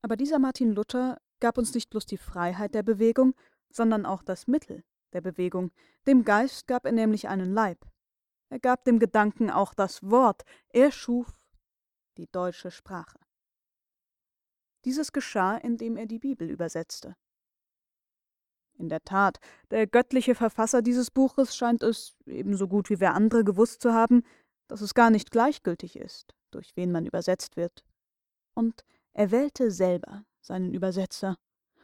[0.02, 3.36] Aber dieser Martin Luther gab uns nicht bloß die Freiheit der Bewegung,
[3.70, 4.84] sondern auch das Mittel
[5.14, 5.72] der Bewegung.
[6.08, 7.86] Dem Geist gab er nämlich einen Leib.
[8.54, 10.44] Er gab dem Gedanken auch das Wort.
[10.70, 11.34] Er schuf
[12.18, 13.18] die deutsche Sprache.
[14.86, 17.16] Dieses geschah, indem er die Bibel übersetzte.
[18.78, 19.39] In der Tat,
[19.72, 24.22] der göttliche Verfasser dieses Buches scheint es, ebenso gut wie wer andere, gewusst zu haben,
[24.68, 27.84] dass es gar nicht gleichgültig ist, durch wen man übersetzt wird.
[28.54, 31.39] Und er wählte selber seinen Übersetzer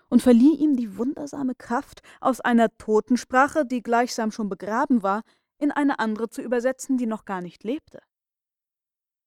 [0.08, 5.24] und verlieh ihm die wundersame Kraft, aus einer Totensprache, die gleichsam schon begraben war,
[5.60, 8.02] in eine andere zu übersetzen, die noch gar nicht lebte.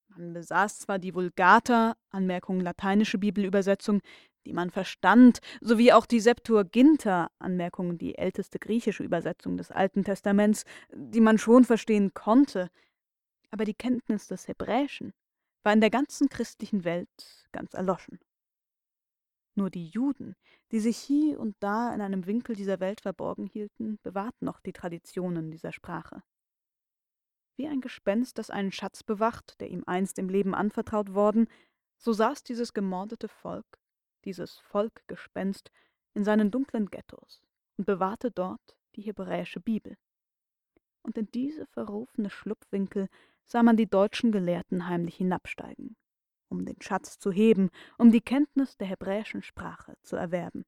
[0.09, 4.01] Man besaß zwar die Vulgata, Anmerkung lateinische Bibelübersetzung,
[4.45, 10.65] die man verstand, sowie auch die Septuaginta, Anmerkung die älteste griechische Übersetzung des Alten Testaments,
[10.93, 12.71] die man schon verstehen konnte,
[13.51, 15.13] aber die Kenntnis des Hebräischen
[15.63, 17.09] war in der ganzen christlichen Welt
[17.53, 18.19] ganz erloschen.
[19.55, 20.35] Nur die Juden,
[20.71, 24.73] die sich hie und da in einem Winkel dieser Welt verborgen hielten, bewahrten noch die
[24.73, 26.23] Traditionen dieser Sprache.
[27.57, 31.49] Wie ein Gespenst, das einen Schatz bewacht, der ihm einst im Leben anvertraut worden,
[31.99, 33.79] so saß dieses gemordete Volk,
[34.25, 35.71] dieses Volkgespenst,
[36.15, 37.43] in seinen dunklen Ghettos
[37.77, 39.97] und bewahrte dort die hebräische Bibel.
[41.03, 43.09] Und in diese verrufene Schlupfwinkel
[43.45, 45.97] sah man die deutschen Gelehrten heimlich hinabsteigen,
[46.53, 50.65] um den Schatz zu heben, um die Kenntnis der hebräischen Sprache zu erwerben.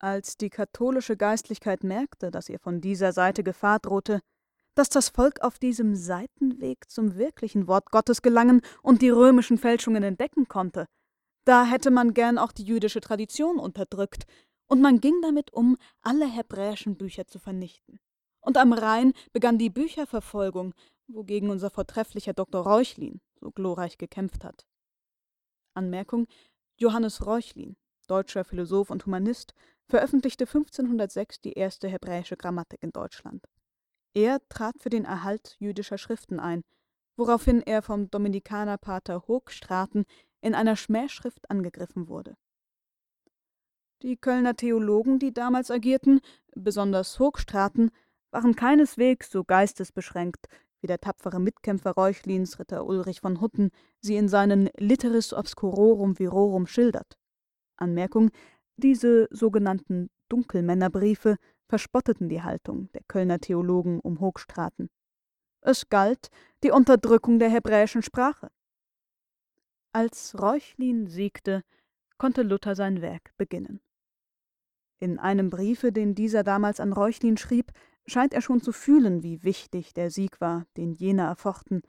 [0.00, 4.20] Als die katholische Geistlichkeit merkte, dass ihr von dieser Seite Gefahr drohte,
[4.74, 10.02] dass das Volk auf diesem Seitenweg zum wirklichen Wort Gottes gelangen und die römischen Fälschungen
[10.02, 10.86] entdecken konnte,
[11.44, 14.24] da hätte man gern auch die jüdische Tradition unterdrückt,
[14.66, 17.98] und man ging damit um, alle hebräischen Bücher zu vernichten.
[18.40, 20.74] Und am Rhein begann die Bücherverfolgung,
[21.08, 22.62] wogegen unser vortrefflicher Dr.
[22.62, 24.66] Reuchlin so glorreich gekämpft hat.
[25.74, 26.26] Anmerkung:
[26.76, 27.76] Johannes Reuchlin,
[28.06, 29.54] deutscher Philosoph und Humanist,
[29.88, 33.46] veröffentlichte 1506 die erste hebräische Grammatik in Deutschland.
[34.14, 36.62] Er trat für den Erhalt jüdischer Schriften ein,
[37.16, 40.04] woraufhin er vom Dominikanerpater Hoogstraten
[40.40, 42.36] in einer Schmähschrift angegriffen wurde.
[44.02, 46.20] Die Kölner Theologen, die damals agierten,
[46.54, 47.90] besonders Hoogstraten,
[48.30, 50.48] waren keineswegs so geistesbeschränkt,
[50.80, 56.66] wie der tapfere Mitkämpfer Reuchlins, Ritter Ulrich von Hutten, sie in seinen Litteris obscurorum virorum
[56.66, 57.18] schildert.
[57.76, 58.30] Anmerkung:
[58.76, 61.36] Diese sogenannten Dunkelmännerbriefe
[61.68, 64.90] verspotteten die Haltung der Kölner Theologen um Hoogstraten.
[65.60, 66.30] Es galt
[66.62, 68.50] die Unterdrückung der hebräischen Sprache.
[69.92, 71.62] Als Reuchlin siegte,
[72.16, 73.80] konnte Luther sein Werk beginnen.
[74.98, 77.72] In einem Briefe, den dieser damals an Reuchlin schrieb,
[78.10, 81.82] scheint er schon zu fühlen, wie wichtig der Sieg war, den jener erfochten,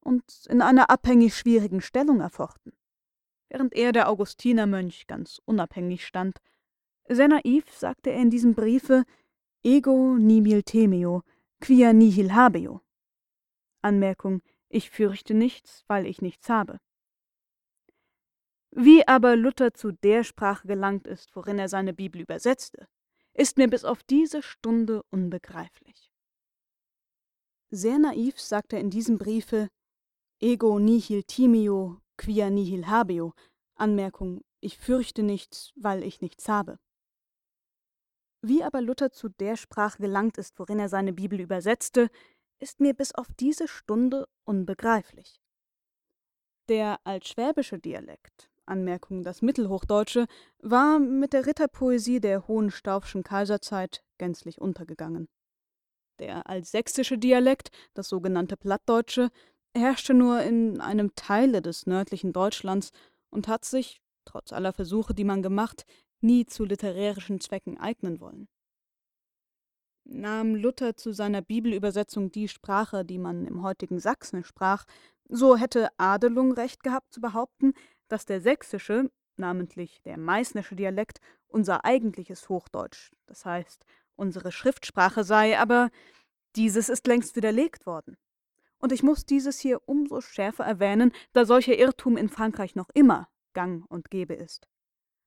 [0.00, 2.72] und in einer abhängig schwierigen Stellung erfochten.
[3.48, 6.38] Während er, der Augustinermönch, ganz unabhängig stand.
[7.08, 9.04] Sehr naiv sagte er in diesem Briefe
[9.62, 11.22] Ego nimil temeo,
[11.60, 12.80] quia nihil habeo.
[13.82, 16.78] Anmerkung: Ich fürchte nichts, weil ich nichts habe.
[18.70, 22.88] Wie aber Luther zu der Sprache gelangt ist, worin er seine Bibel übersetzte,
[23.36, 26.10] ist mir bis auf diese Stunde unbegreiflich.
[27.70, 29.68] Sehr naiv sagt er in diesem Briefe
[30.40, 33.32] Ego nihil timio, quia nihil habeo.
[33.74, 36.78] Anmerkung: Ich fürchte nichts, weil ich nichts habe.
[38.42, 42.10] Wie aber Luther zu der Sprache gelangt ist, worin er seine Bibel übersetzte,
[42.58, 45.40] ist mir bis auf diese Stunde unbegreiflich.
[46.68, 50.26] Der altschwäbische Dialekt, Anmerkung das Mittelhochdeutsche,
[50.60, 55.28] war mit der Ritterpoesie der Hohenstaufschen Kaiserzeit gänzlich untergegangen.
[56.18, 59.30] Der altsächsische Dialekt, das sogenannte Plattdeutsche,
[59.76, 62.90] herrschte nur in einem Teile des nördlichen Deutschlands
[63.30, 65.84] und hat sich, trotz aller Versuche, die man gemacht,
[66.20, 68.48] nie zu literärischen Zwecken eignen wollen.
[70.04, 74.84] Nahm Luther zu seiner Bibelübersetzung die Sprache, die man im heutigen Sachsen sprach,
[75.28, 77.74] so hätte Adelung recht gehabt zu behaupten,
[78.08, 83.84] dass der sächsische, namentlich der meißnische Dialekt, unser eigentliches Hochdeutsch, das heißt
[84.16, 85.90] unsere Schriftsprache sei, aber
[86.56, 88.16] dieses ist längst widerlegt worden.
[88.78, 93.28] Und ich muss dieses hier umso schärfer erwähnen, da solcher Irrtum in Frankreich noch immer
[93.52, 94.68] gang und gäbe ist.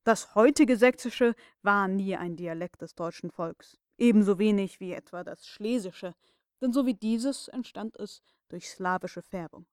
[0.04, 5.48] Das heutige Sächsische war nie ein Dialekt des deutschen Volks, ebenso wenig wie etwa das
[5.48, 6.16] Schlesische,
[6.62, 9.66] denn so wie dieses entstand es durch slawische Färbung.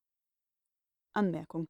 [1.13, 1.69] Anmerkung.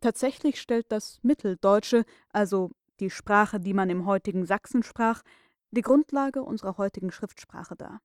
[0.00, 5.22] Tatsächlich stellt das Mitteldeutsche, also die Sprache, die man im heutigen Sachsen sprach,
[5.70, 8.00] die Grundlage unserer heutigen Schriftsprache dar.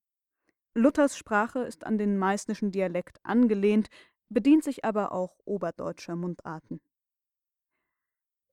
[0.73, 3.89] Luthers Sprache ist an den meißnischen Dialekt angelehnt,
[4.29, 6.81] bedient sich aber auch oberdeutscher Mundarten.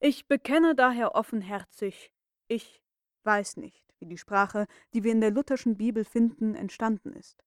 [0.00, 2.12] Ich bekenne daher offenherzig,
[2.48, 2.82] ich
[3.24, 7.42] weiß nicht, wie die Sprache, die wir in der lutherschen Bibel finden, entstanden ist.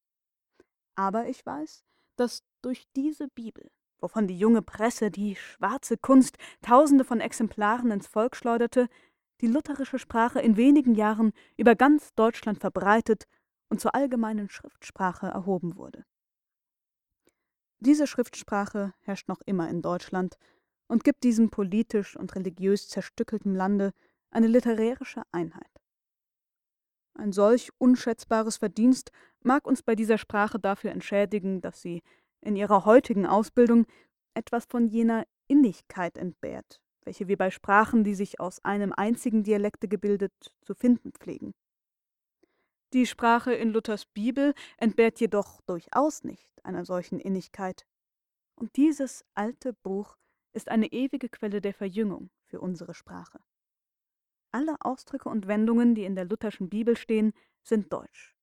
[0.95, 1.83] Aber ich weiß,
[2.15, 3.71] dass durch diese Bibel
[4.03, 8.89] wovon die junge Presse, die schwarze Kunst, tausende von Exemplaren ins Volk schleuderte,
[9.41, 13.25] die lutherische Sprache in wenigen Jahren über ganz Deutschland verbreitet
[13.69, 16.05] und zur allgemeinen Schriftsprache erhoben wurde.
[17.79, 20.37] Diese Schriftsprache herrscht noch immer in Deutschland
[20.87, 23.93] und gibt diesem politisch und religiös zerstückelten Lande
[24.31, 25.81] eine literarische Einheit.
[27.15, 29.11] Ein solch unschätzbares Verdienst
[29.41, 32.01] mag uns bei dieser Sprache dafür entschädigen, dass sie
[32.43, 33.85] in ihrer heutigen Ausbildung
[34.33, 39.87] etwas von jener Innigkeit entbehrt, welche wir bei Sprachen, die sich aus einem einzigen Dialekte
[39.87, 41.53] gebildet, zu finden pflegen.
[42.93, 47.87] Die Sprache in Luthers Bibel entbehrt jedoch durchaus nicht einer solchen Innigkeit.
[48.55, 50.15] Und dieses alte Buch
[50.51, 53.39] ist eine ewige Quelle der Verjüngung für unsere Sprache.
[54.51, 58.35] Alle Ausdrücke und Wendungen, die in der lutherschen Bibel stehen, sind deutsch.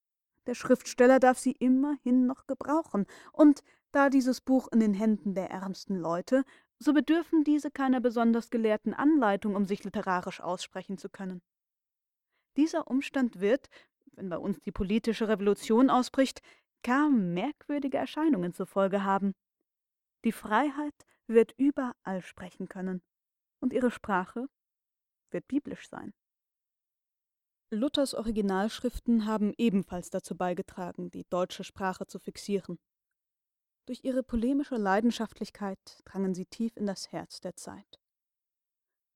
[0.46, 5.50] Der Schriftsteller darf sie immerhin noch gebrauchen, und da dieses Buch in den Händen der
[5.50, 6.44] ärmsten Leute,
[6.78, 11.42] so bedürfen diese keiner besonders gelehrten Anleitung, um sich literarisch aussprechen zu können.
[12.56, 13.68] Dieser Umstand wird,
[14.12, 16.42] wenn bei uns die politische Revolution ausbricht,
[16.82, 19.34] gar merkwürdige Erscheinungen zur Folge haben.
[20.24, 20.94] Die Freiheit
[21.26, 23.02] wird überall sprechen können,
[23.60, 24.48] und ihre Sprache
[25.30, 26.12] wird biblisch sein.
[27.72, 32.78] Luthers Originalschriften haben ebenfalls dazu beigetragen, die deutsche Sprache zu fixieren.
[33.90, 37.98] Durch ihre polemische Leidenschaftlichkeit drangen sie tief in das Herz der Zeit.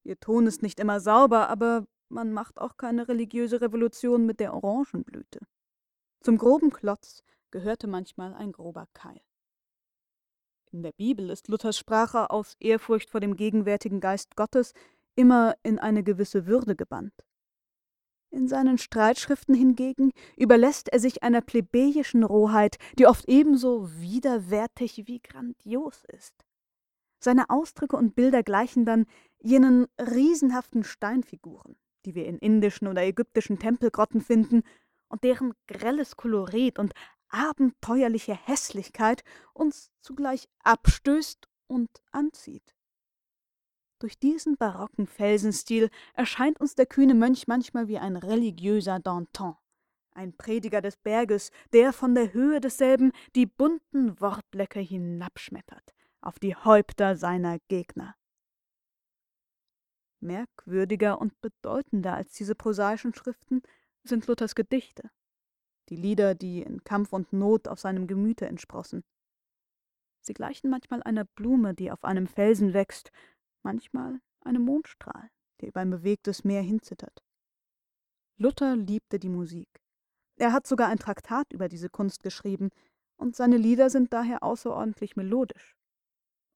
[0.03, 4.53] Ihr Ton ist nicht immer sauber, aber man macht auch keine religiöse Revolution mit der
[4.53, 5.39] Orangenblüte.
[6.23, 9.21] Zum groben Klotz gehörte manchmal ein grober Keil.
[10.73, 14.73] In der Bibel ist Luthers Sprache aus Ehrfurcht vor dem gegenwärtigen Geist Gottes
[15.15, 17.15] immer in eine gewisse Würde gebannt.
[18.35, 25.21] In seinen Streitschriften hingegen überlässt er sich einer plebejischen Rohheit, die oft ebenso widerwärtig wie
[25.21, 26.35] grandios ist.
[27.21, 29.07] Seine Ausdrücke und Bilder gleichen dann
[29.39, 34.65] jenen riesenhaften Steinfiguren, die wir in indischen oder ägyptischen Tempelgrotten finden
[35.09, 36.93] und deren grelles Kolorit und
[37.29, 42.75] abenteuerliche Hässlichkeit uns zugleich abstößt und anzieht.
[44.01, 49.57] Durch diesen barocken Felsenstil erscheint uns der kühne Mönch manchmal wie ein religiöser Danton,
[50.13, 56.57] ein Prediger des Berges, der von der Höhe desselben die bunten Wortblöcke hinabschmettert auf die
[56.57, 58.17] Häupter seiner Gegner.
[60.21, 63.63] Merkwürdiger und bedeutender als diese prosaischen Schriften
[64.05, 65.11] sind Luthers Gedichte,
[65.91, 69.05] die Lieder, die in Kampf und Not aus seinem Gemüte entsprossen.
[70.23, 73.13] Sie gleichen manchmal einer Blume, die auf einem Felsen wächst
[73.65, 77.25] manchmal einem Mondstrahl, der über ein bewegtes Meer hinzittert.
[78.37, 79.69] Luther liebte die Musik.
[80.37, 82.71] Er hat sogar ein Traktat über diese Kunst geschrieben,
[83.17, 85.77] und seine Lieder sind daher außerordentlich melodisch.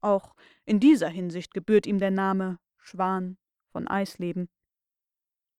[0.00, 3.38] Auch in dieser Hinsicht gebührt ihm der Name Schwan
[3.70, 4.48] von Eisleben.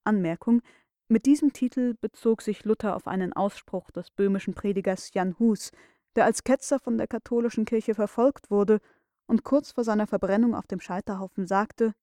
[0.03, 0.62] Anmerkung
[1.07, 5.71] mit diesem Titel bezog sich Luther auf einen Ausspruch des böhmischen Predigers Jan Hus,
[6.15, 8.79] der als Ketzer von der katholischen Kirche verfolgt wurde
[9.29, 11.93] und kurz vor seiner Verbrennung auf dem Scheiterhaufen sagte,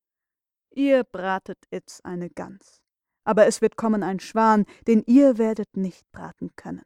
[0.71, 2.83] Ihr bratet itz eine Gans,
[3.25, 6.85] aber es wird kommen ein Schwan, den ihr werdet nicht braten können.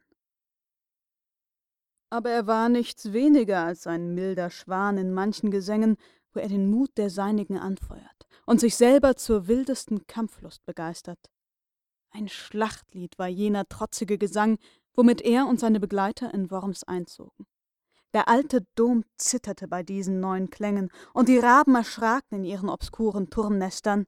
[2.09, 5.97] Aber er war nichts weniger als ein milder Schwan in manchen Gesängen,
[6.33, 11.29] wo er den Mut der Seinigen anfeuert und sich selber zur wildesten Kampflust begeistert.
[12.11, 14.57] Ein Schlachtlied war jener trotzige Gesang,
[14.93, 17.45] womit er und seine Begleiter in Worms einzogen.
[18.13, 23.29] Der alte Dom zitterte bei diesen neuen Klängen, und die Raben erschraken in ihren obskuren
[23.29, 24.05] Turmnestern.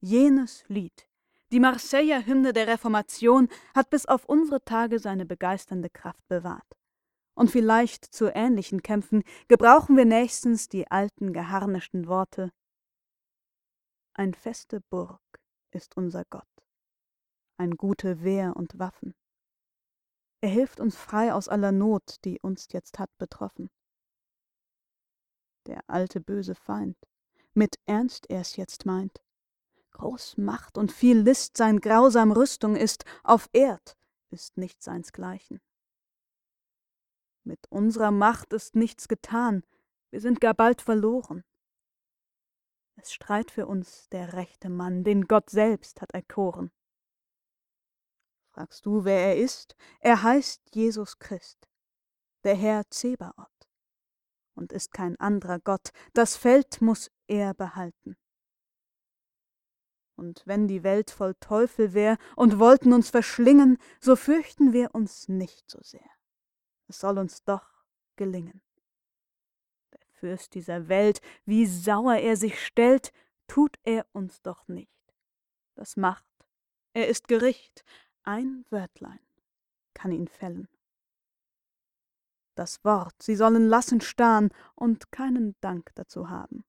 [0.00, 1.08] Jenes Lied,
[1.50, 6.76] die Marseiller Hymne der Reformation, hat bis auf unsere Tage seine begeisternde Kraft bewahrt.
[7.34, 12.52] Und vielleicht zu ähnlichen Kämpfen gebrauchen wir nächstens die alten geharnischten Worte.
[14.14, 15.20] Ein feste Burg
[15.72, 16.48] ist unser Gott,
[17.58, 19.14] ein gute Wehr und Waffen.
[20.40, 23.70] Er hilft uns frei aus aller Not, die uns jetzt hat betroffen.
[25.66, 26.96] Der alte böse Feind,
[27.54, 29.20] mit Ernst er's jetzt meint,
[29.92, 33.96] groß Macht und viel List sein grausam Rüstung ist, auf Erd
[34.30, 35.60] ist nicht seinsgleichen.
[37.44, 39.64] Mit unserer Macht ist nichts getan,
[40.10, 41.44] wir sind gar bald verloren.
[42.96, 46.70] Es streit für uns der rechte Mann, den Gott selbst hat erkoren.
[48.56, 49.76] Fragst du, wer er ist?
[50.00, 51.68] Er heißt Jesus Christ,
[52.42, 53.68] der Herr Zebaoth,
[54.54, 55.90] und ist kein anderer Gott.
[56.14, 58.16] Das Feld muss er behalten.
[60.16, 65.28] Und wenn die Welt voll Teufel wär und wollten uns verschlingen, so fürchten wir uns
[65.28, 66.08] nicht so sehr.
[66.88, 67.84] Es soll uns doch
[68.16, 68.62] gelingen.
[69.92, 73.12] Der Fürst dieser Welt, wie sauer er sich stellt,
[73.48, 74.88] tut er uns doch nicht.
[75.74, 76.24] Das macht,
[76.94, 77.84] er ist Gericht,
[78.26, 79.20] ein Wörtlein
[79.94, 80.68] kann ihn fällen.
[82.54, 86.64] Das Wort, sie sollen lassen starren und keinen Dank dazu haben.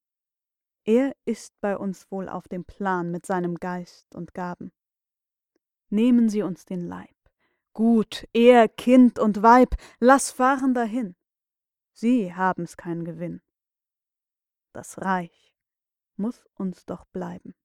[0.84, 4.72] Er ist bei uns wohl auf dem Plan mit seinem Geist und Gaben.
[5.90, 7.16] Nehmen Sie uns den Leib.
[7.74, 11.16] Gut, er, Kind und Weib, lass fahren dahin.
[11.94, 13.42] Sie haben's keinen Gewinn.
[14.74, 15.56] Das Reich
[16.16, 17.56] muss uns doch bleiben.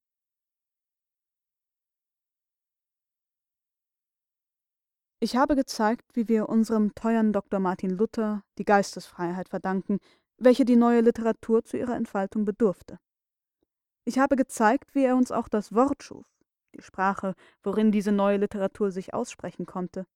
[5.23, 7.61] Ich habe gezeigt, wie wir unserem teuren Dr.
[7.61, 9.99] Martin Luther die Geistesfreiheit verdanken,
[10.37, 12.99] welche die neue Literatur zu ihrer Entfaltung bedurfte.
[14.03, 16.25] Ich habe gezeigt, wie er uns auch das Wort schuf,
[16.75, 20.07] die Sprache, worin diese neue Literatur sich aussprechen konnte.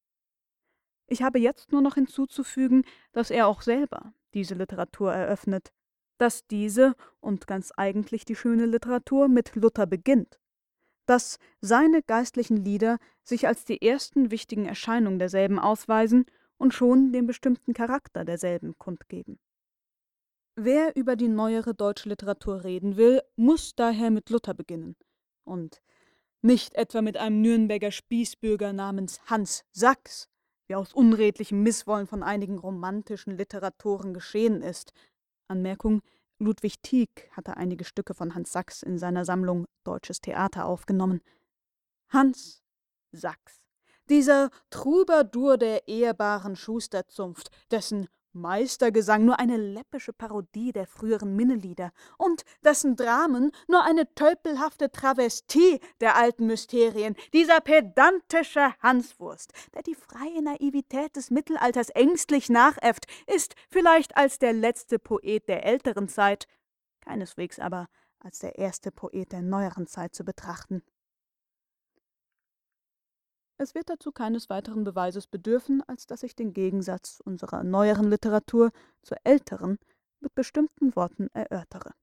[1.08, 5.72] Ich habe jetzt nur noch hinzuzufügen, dass er auch selber diese Literatur eröffnet,
[6.18, 10.38] dass diese und ganz eigentlich die schöne Literatur mit Luther beginnt
[11.08, 16.26] dass seine geistlichen Lieder sich als die ersten wichtigen Erscheinungen derselben ausweisen
[16.58, 19.40] und schon den bestimmten Charakter derselben kundgeben.
[20.56, 24.96] Wer über die neuere deutsche Literatur reden will, muss daher mit Luther beginnen
[25.44, 25.82] und
[26.42, 30.30] nicht etwa mit einem Nürnberger Spießbürger namens Hans Sachs,
[30.68, 34.94] wie aus unredlichem Misswollen von einigen romantischen Literatoren geschehen ist.
[35.48, 36.02] Anmerkung
[36.40, 41.22] Ludwig Tieck hatte einige Stücke von Hans Sachs in seiner Sammlung Deutsches Theater aufgenommen.
[42.10, 42.64] Hans
[43.12, 43.62] Sachs,
[44.10, 48.08] dieser Troubadour der ehrbaren Schusterzunft, dessen
[48.40, 55.80] Meistergesang nur eine läppische Parodie der früheren Minnelieder und dessen Dramen nur eine tölpelhafte Travestie
[56.00, 63.56] der alten Mysterien, dieser pedantische Hanswurst, der die freie Naivität des Mittelalters ängstlich nachäfft, ist
[63.70, 66.48] vielleicht als der letzte Poet der älteren Zeit,
[67.02, 67.88] keineswegs aber
[68.20, 70.82] als der erste Poet der neueren Zeit zu betrachten.
[73.60, 78.72] Es wird dazu keines weiteren Beweises bedürfen, als dass ich den Gegensatz unserer neueren Literatur
[79.02, 79.80] zur älteren
[80.20, 81.94] mit bestimmten Worten erörtere.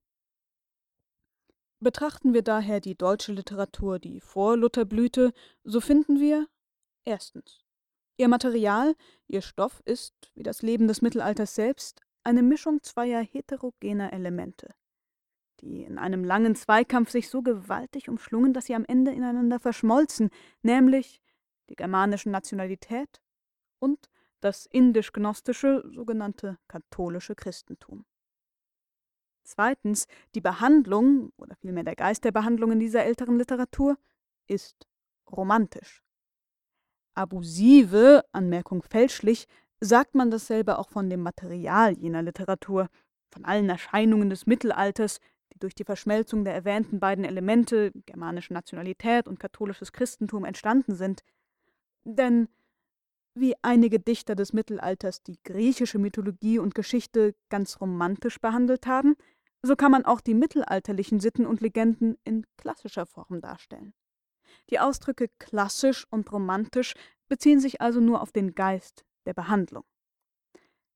[1.79, 5.33] Betrachten wir daher die deutsche Literatur, die vor Luther blühte,
[5.63, 6.47] so finden wir
[7.05, 7.63] erstens.
[8.17, 8.95] Ihr Material,
[9.27, 14.73] ihr Stoff ist, wie das Leben des Mittelalters selbst, eine Mischung zweier heterogener Elemente,
[15.61, 20.29] die in einem langen Zweikampf sich so gewaltig umschlungen, dass sie am Ende ineinander verschmolzen,
[20.63, 21.21] nämlich
[21.69, 23.21] die germanische Nationalität
[23.79, 24.09] und
[24.41, 28.05] das indisch-gnostische sogenannte katholische Christentum.
[29.43, 33.97] Zweitens, die Behandlung, oder vielmehr der Geist der Behandlung in dieser älteren Literatur,
[34.47, 34.87] ist
[35.31, 36.03] romantisch.
[37.13, 39.47] Abusive, Anmerkung fälschlich,
[39.79, 42.89] sagt man dasselbe auch von dem Material jener Literatur,
[43.31, 45.19] von allen Erscheinungen des Mittelalters,
[45.53, 51.21] die durch die Verschmelzung der erwähnten beiden Elemente, germanische Nationalität und katholisches Christentum, entstanden sind,
[52.05, 52.47] denn
[53.33, 59.15] wie einige Dichter des Mittelalters die griechische Mythologie und Geschichte ganz romantisch behandelt haben,
[59.61, 63.93] so kann man auch die mittelalterlichen Sitten und Legenden in klassischer Form darstellen.
[64.69, 66.93] Die Ausdrücke klassisch und romantisch
[67.27, 69.83] beziehen sich also nur auf den Geist der Behandlung.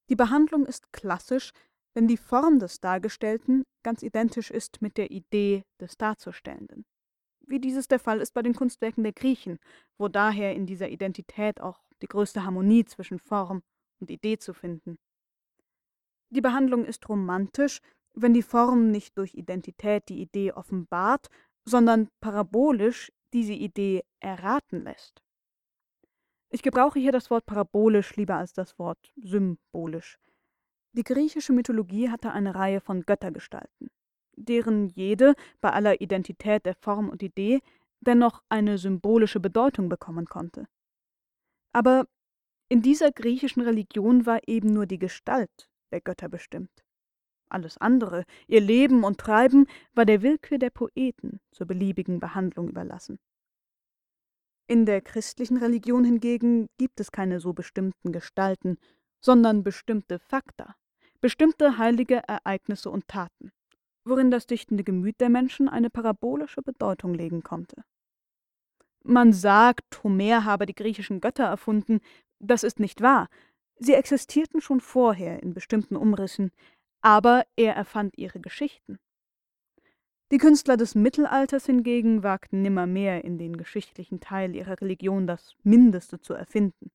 [0.10, 1.52] Die Behandlung ist klassisch,
[1.94, 6.86] wenn die Form des Dargestellten ganz identisch ist mit der Idee des Darzustellenden
[7.50, 9.60] wie dieses der Fall ist bei den Kunstwerken der Griechen,
[9.98, 13.64] wo daher in dieser Identität auch die größte Harmonie zwischen Form
[14.00, 14.98] und Idee zu finden.
[16.30, 17.82] Die Behandlung ist romantisch,
[18.14, 21.28] wenn die Form nicht durch Identität die Idee offenbart,
[21.66, 25.22] sondern parabolisch diese Idee erraten lässt.
[26.52, 30.18] Ich gebrauche hier das Wort parabolisch lieber als das Wort symbolisch.
[30.94, 33.92] Die griechische Mythologie hatte eine Reihe von Göttergestalten
[34.40, 37.60] deren jede, bei aller Identität der Form und Idee,
[38.02, 40.68] dennoch eine symbolische Bedeutung bekommen konnte.
[41.74, 42.08] Aber
[42.70, 46.84] in dieser griechischen Religion war eben nur die Gestalt der Götter bestimmt.
[47.50, 53.20] Alles andere, ihr Leben und Treiben, war der Willkür der Poeten zur beliebigen Behandlung überlassen.
[54.68, 58.78] In der christlichen Religion hingegen gibt es keine so bestimmten Gestalten,
[59.20, 60.76] sondern bestimmte Fakta,
[61.22, 63.52] bestimmte heilige Ereignisse und Taten
[64.10, 67.84] worin das dichtende Gemüt der Menschen eine parabolische Bedeutung legen konnte.
[69.04, 72.00] Man sagt, Homer habe die griechischen Götter erfunden,
[72.40, 73.30] das ist nicht wahr,
[73.78, 76.52] sie existierten schon vorher in bestimmten Umrissen,
[77.02, 79.00] aber er erfand ihre Geschichten.
[80.32, 86.20] Die Künstler des Mittelalters hingegen wagten nimmermehr in den geschichtlichen Teil ihrer Religion das Mindeste
[86.20, 86.92] zu erfinden.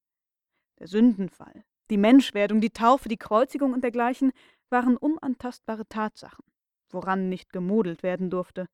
[0.78, 4.32] Der Sündenfall, die Menschwerdung, die Taufe, die Kreuzigung und dergleichen
[4.70, 6.44] waren unantastbare Tatsachen
[6.90, 8.66] woran nicht gemodelt werden durfte,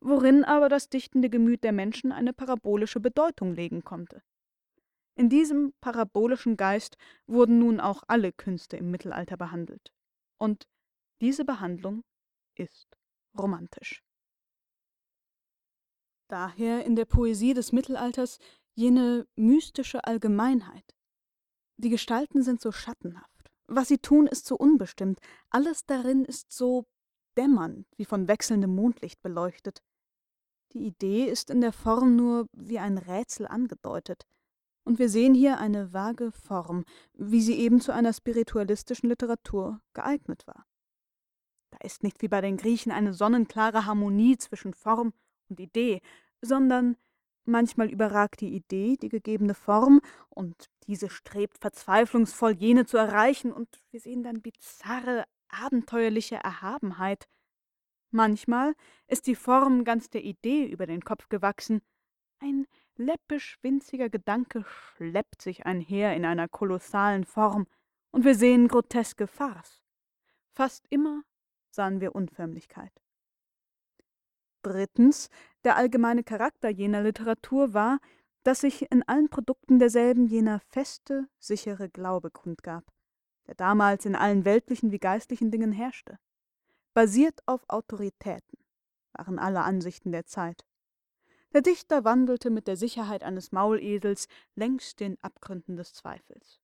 [0.00, 4.22] worin aber das dichtende Gemüt der Menschen eine parabolische Bedeutung legen konnte.
[5.16, 6.96] In diesem parabolischen Geist
[7.26, 9.92] wurden nun auch alle Künste im Mittelalter behandelt.
[10.38, 10.66] Und
[11.20, 12.02] diese Behandlung
[12.56, 12.98] ist
[13.38, 14.02] romantisch.
[16.28, 18.38] Daher in der Poesie des Mittelalters
[18.74, 20.84] jene mystische Allgemeinheit.
[21.76, 26.86] Die Gestalten sind so schattenhaft, was sie tun, ist so unbestimmt, alles darin ist so
[27.36, 29.82] dämmern, wie von wechselndem Mondlicht beleuchtet.
[30.72, 34.26] Die Idee ist in der Form nur wie ein Rätsel angedeutet,
[34.86, 40.46] und wir sehen hier eine vage Form, wie sie eben zu einer spiritualistischen Literatur geeignet
[40.46, 40.66] war.
[41.70, 45.14] Da ist nicht wie bei den Griechen eine sonnenklare Harmonie zwischen Form
[45.48, 46.00] und Idee,
[46.42, 46.96] sondern
[47.46, 53.80] manchmal überragt die Idee die gegebene Form, und diese strebt verzweiflungsvoll jene zu erreichen, und
[53.90, 55.24] wir sehen dann bizarre,
[55.62, 57.28] abenteuerliche Erhabenheit.
[58.10, 58.74] Manchmal
[59.06, 61.82] ist die Form ganz der Idee über den Kopf gewachsen.
[62.38, 67.66] Ein läppisch winziger Gedanke schleppt sich einher in einer kolossalen Form,
[68.12, 69.82] und wir sehen groteske Farce.
[70.52, 71.22] Fast immer
[71.70, 72.92] sahen wir Unförmlichkeit.
[74.62, 75.30] Drittens,
[75.64, 77.98] der allgemeine Charakter jener Literatur war,
[78.44, 82.93] dass sich in allen Produkten derselben jener feste, sichere Glaube kundgab
[83.46, 86.18] der damals in allen weltlichen wie geistlichen Dingen herrschte.
[86.94, 88.58] Basiert auf Autoritäten,
[89.12, 90.64] waren alle Ansichten der Zeit.
[91.52, 96.60] Der Dichter wandelte mit der Sicherheit eines Maulesels längs den Abgründen des Zweifels.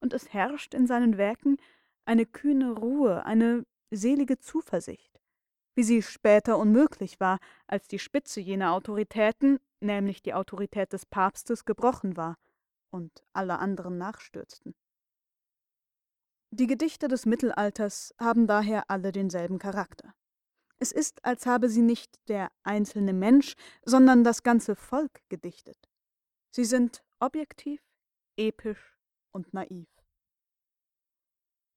[0.00, 1.56] und es herrscht in seinen Werken
[2.04, 5.18] eine kühne Ruhe, eine selige Zuversicht,
[5.74, 11.64] wie sie später unmöglich war, als die Spitze jener Autoritäten, nämlich die Autorität des Papstes,
[11.64, 12.36] gebrochen war
[12.90, 14.74] und alle anderen nachstürzten.
[16.56, 20.14] Die Gedichte des Mittelalters haben daher alle denselben Charakter.
[20.78, 25.76] Es ist, als habe sie nicht der einzelne Mensch, sondern das ganze Volk gedichtet.
[26.52, 27.82] Sie sind objektiv,
[28.36, 28.96] episch
[29.32, 29.88] und naiv.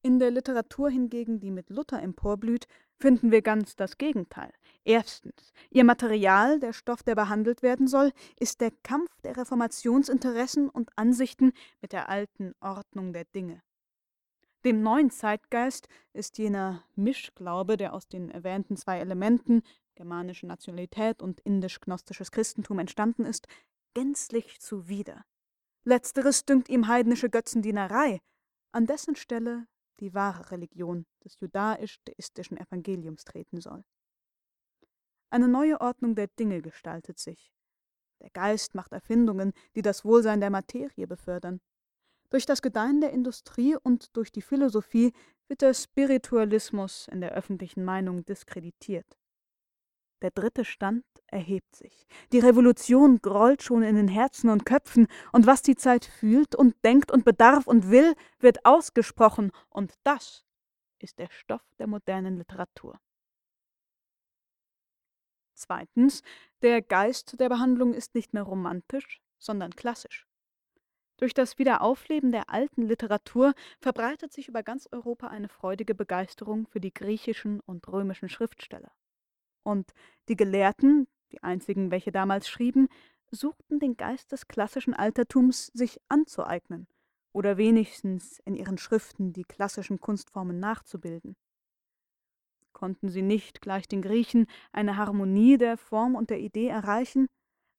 [0.04, 2.68] In der Literatur hingegen, die mit Luther emporblüht,
[3.00, 4.54] finden wir ganz das Gegenteil.
[4.84, 10.92] Erstens, ihr Material, der Stoff, der behandelt werden soll, ist der Kampf der Reformationsinteressen und
[10.96, 13.64] Ansichten mit der alten Ordnung der Dinge.
[14.68, 19.62] Dem neuen Zeitgeist ist jener Mischglaube, der aus den erwähnten zwei Elementen,
[19.96, 23.48] germanische Nationalität und indisch-gnostisches Christentum entstanden ist,
[23.94, 25.24] gänzlich zuwider.
[25.86, 28.20] Letzteres dünkt ihm heidnische Götzendienerei,
[28.74, 29.68] an dessen Stelle
[30.02, 33.86] die wahre Religion des judaisch-deistischen Evangeliums treten soll.
[35.30, 37.54] Eine neue Ordnung der Dinge gestaltet sich.
[38.20, 41.62] Der Geist macht Erfindungen, die das Wohlsein der Materie befördern.
[42.30, 45.14] Durch das Gedeihen der Industrie und durch die Philosophie
[45.48, 49.18] wird der Spiritualismus in der öffentlichen Meinung diskreditiert.
[50.22, 52.08] Der dritte Stand erhebt sich.
[52.32, 56.76] Die Revolution grollt schon in den Herzen und Köpfen, und was die Zeit fühlt und
[56.84, 60.44] denkt und bedarf und will, wird ausgesprochen, und das
[61.00, 63.00] ist der Stoff der modernen Literatur.
[65.54, 66.24] Zweitens,
[66.62, 70.28] der Geist der Behandlung ist nicht mehr romantisch, sondern klassisch.
[71.18, 76.80] Durch das Wiederaufleben der alten Literatur verbreitet sich über ganz Europa eine freudige Begeisterung für
[76.80, 78.92] die griechischen und römischen Schriftsteller.
[79.64, 79.94] Und
[80.30, 82.88] die Gelehrten, die einzigen, welche damals schrieben,
[83.32, 86.88] suchten den Geist des klassischen Altertums sich anzueignen
[87.34, 91.36] oder wenigstens in ihren Schriften die klassischen Kunstformen nachzubilden.
[92.74, 97.28] Konnten sie nicht, gleich den Griechen, eine Harmonie der Form und der Idee erreichen,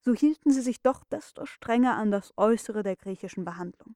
[0.09, 3.95] so hielten sie sich doch desto strenger an das Äußere der griechischen Behandlung.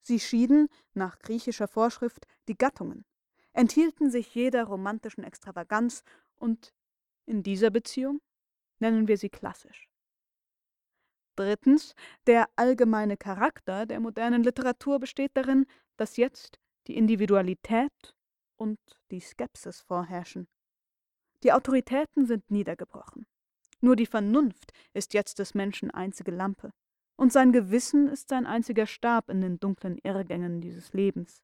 [0.00, 3.04] Sie schieden, nach griechischer Vorschrift, die Gattungen,
[3.52, 6.02] enthielten sich jeder romantischen Extravaganz
[6.36, 6.72] und
[7.26, 8.22] in dieser Beziehung
[8.78, 9.90] nennen wir sie klassisch.
[11.36, 11.94] Drittens,
[12.26, 15.66] der allgemeine Charakter der modernen Literatur besteht darin,
[15.98, 18.16] dass jetzt die Individualität
[18.56, 18.78] und
[19.10, 20.48] die Skepsis vorherrschen.
[21.42, 23.26] Die Autoritäten sind niedergebrochen.
[23.84, 26.72] Nur die Vernunft ist jetzt des Menschen einzige Lampe,
[27.16, 31.42] und sein Gewissen ist sein einziger Stab in den dunklen Irrgängen dieses Lebens.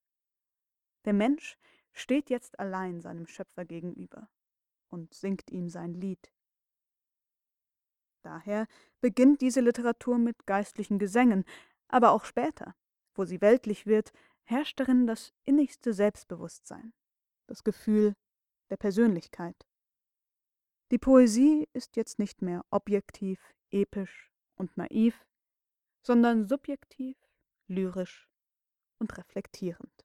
[1.05, 1.59] Der Mensch
[1.93, 4.31] steht jetzt allein seinem Schöpfer gegenüber
[4.89, 6.33] und singt ihm sein Lied.
[8.23, 8.67] Daher
[9.03, 11.45] beginnt diese Literatur mit geistlichen Gesängen,
[11.89, 12.75] aber auch später,
[13.13, 14.15] wo sie weltlich wird,
[14.45, 16.95] herrscht darin das innigste Selbstbewusstsein,
[17.49, 18.15] das Gefühl
[18.71, 19.67] der Persönlichkeit.
[20.91, 23.39] Die Poesie ist jetzt nicht mehr objektiv,
[23.71, 25.25] episch und naiv,
[26.03, 27.17] sondern subjektiv,
[27.69, 28.29] lyrisch
[28.99, 30.05] und reflektierend.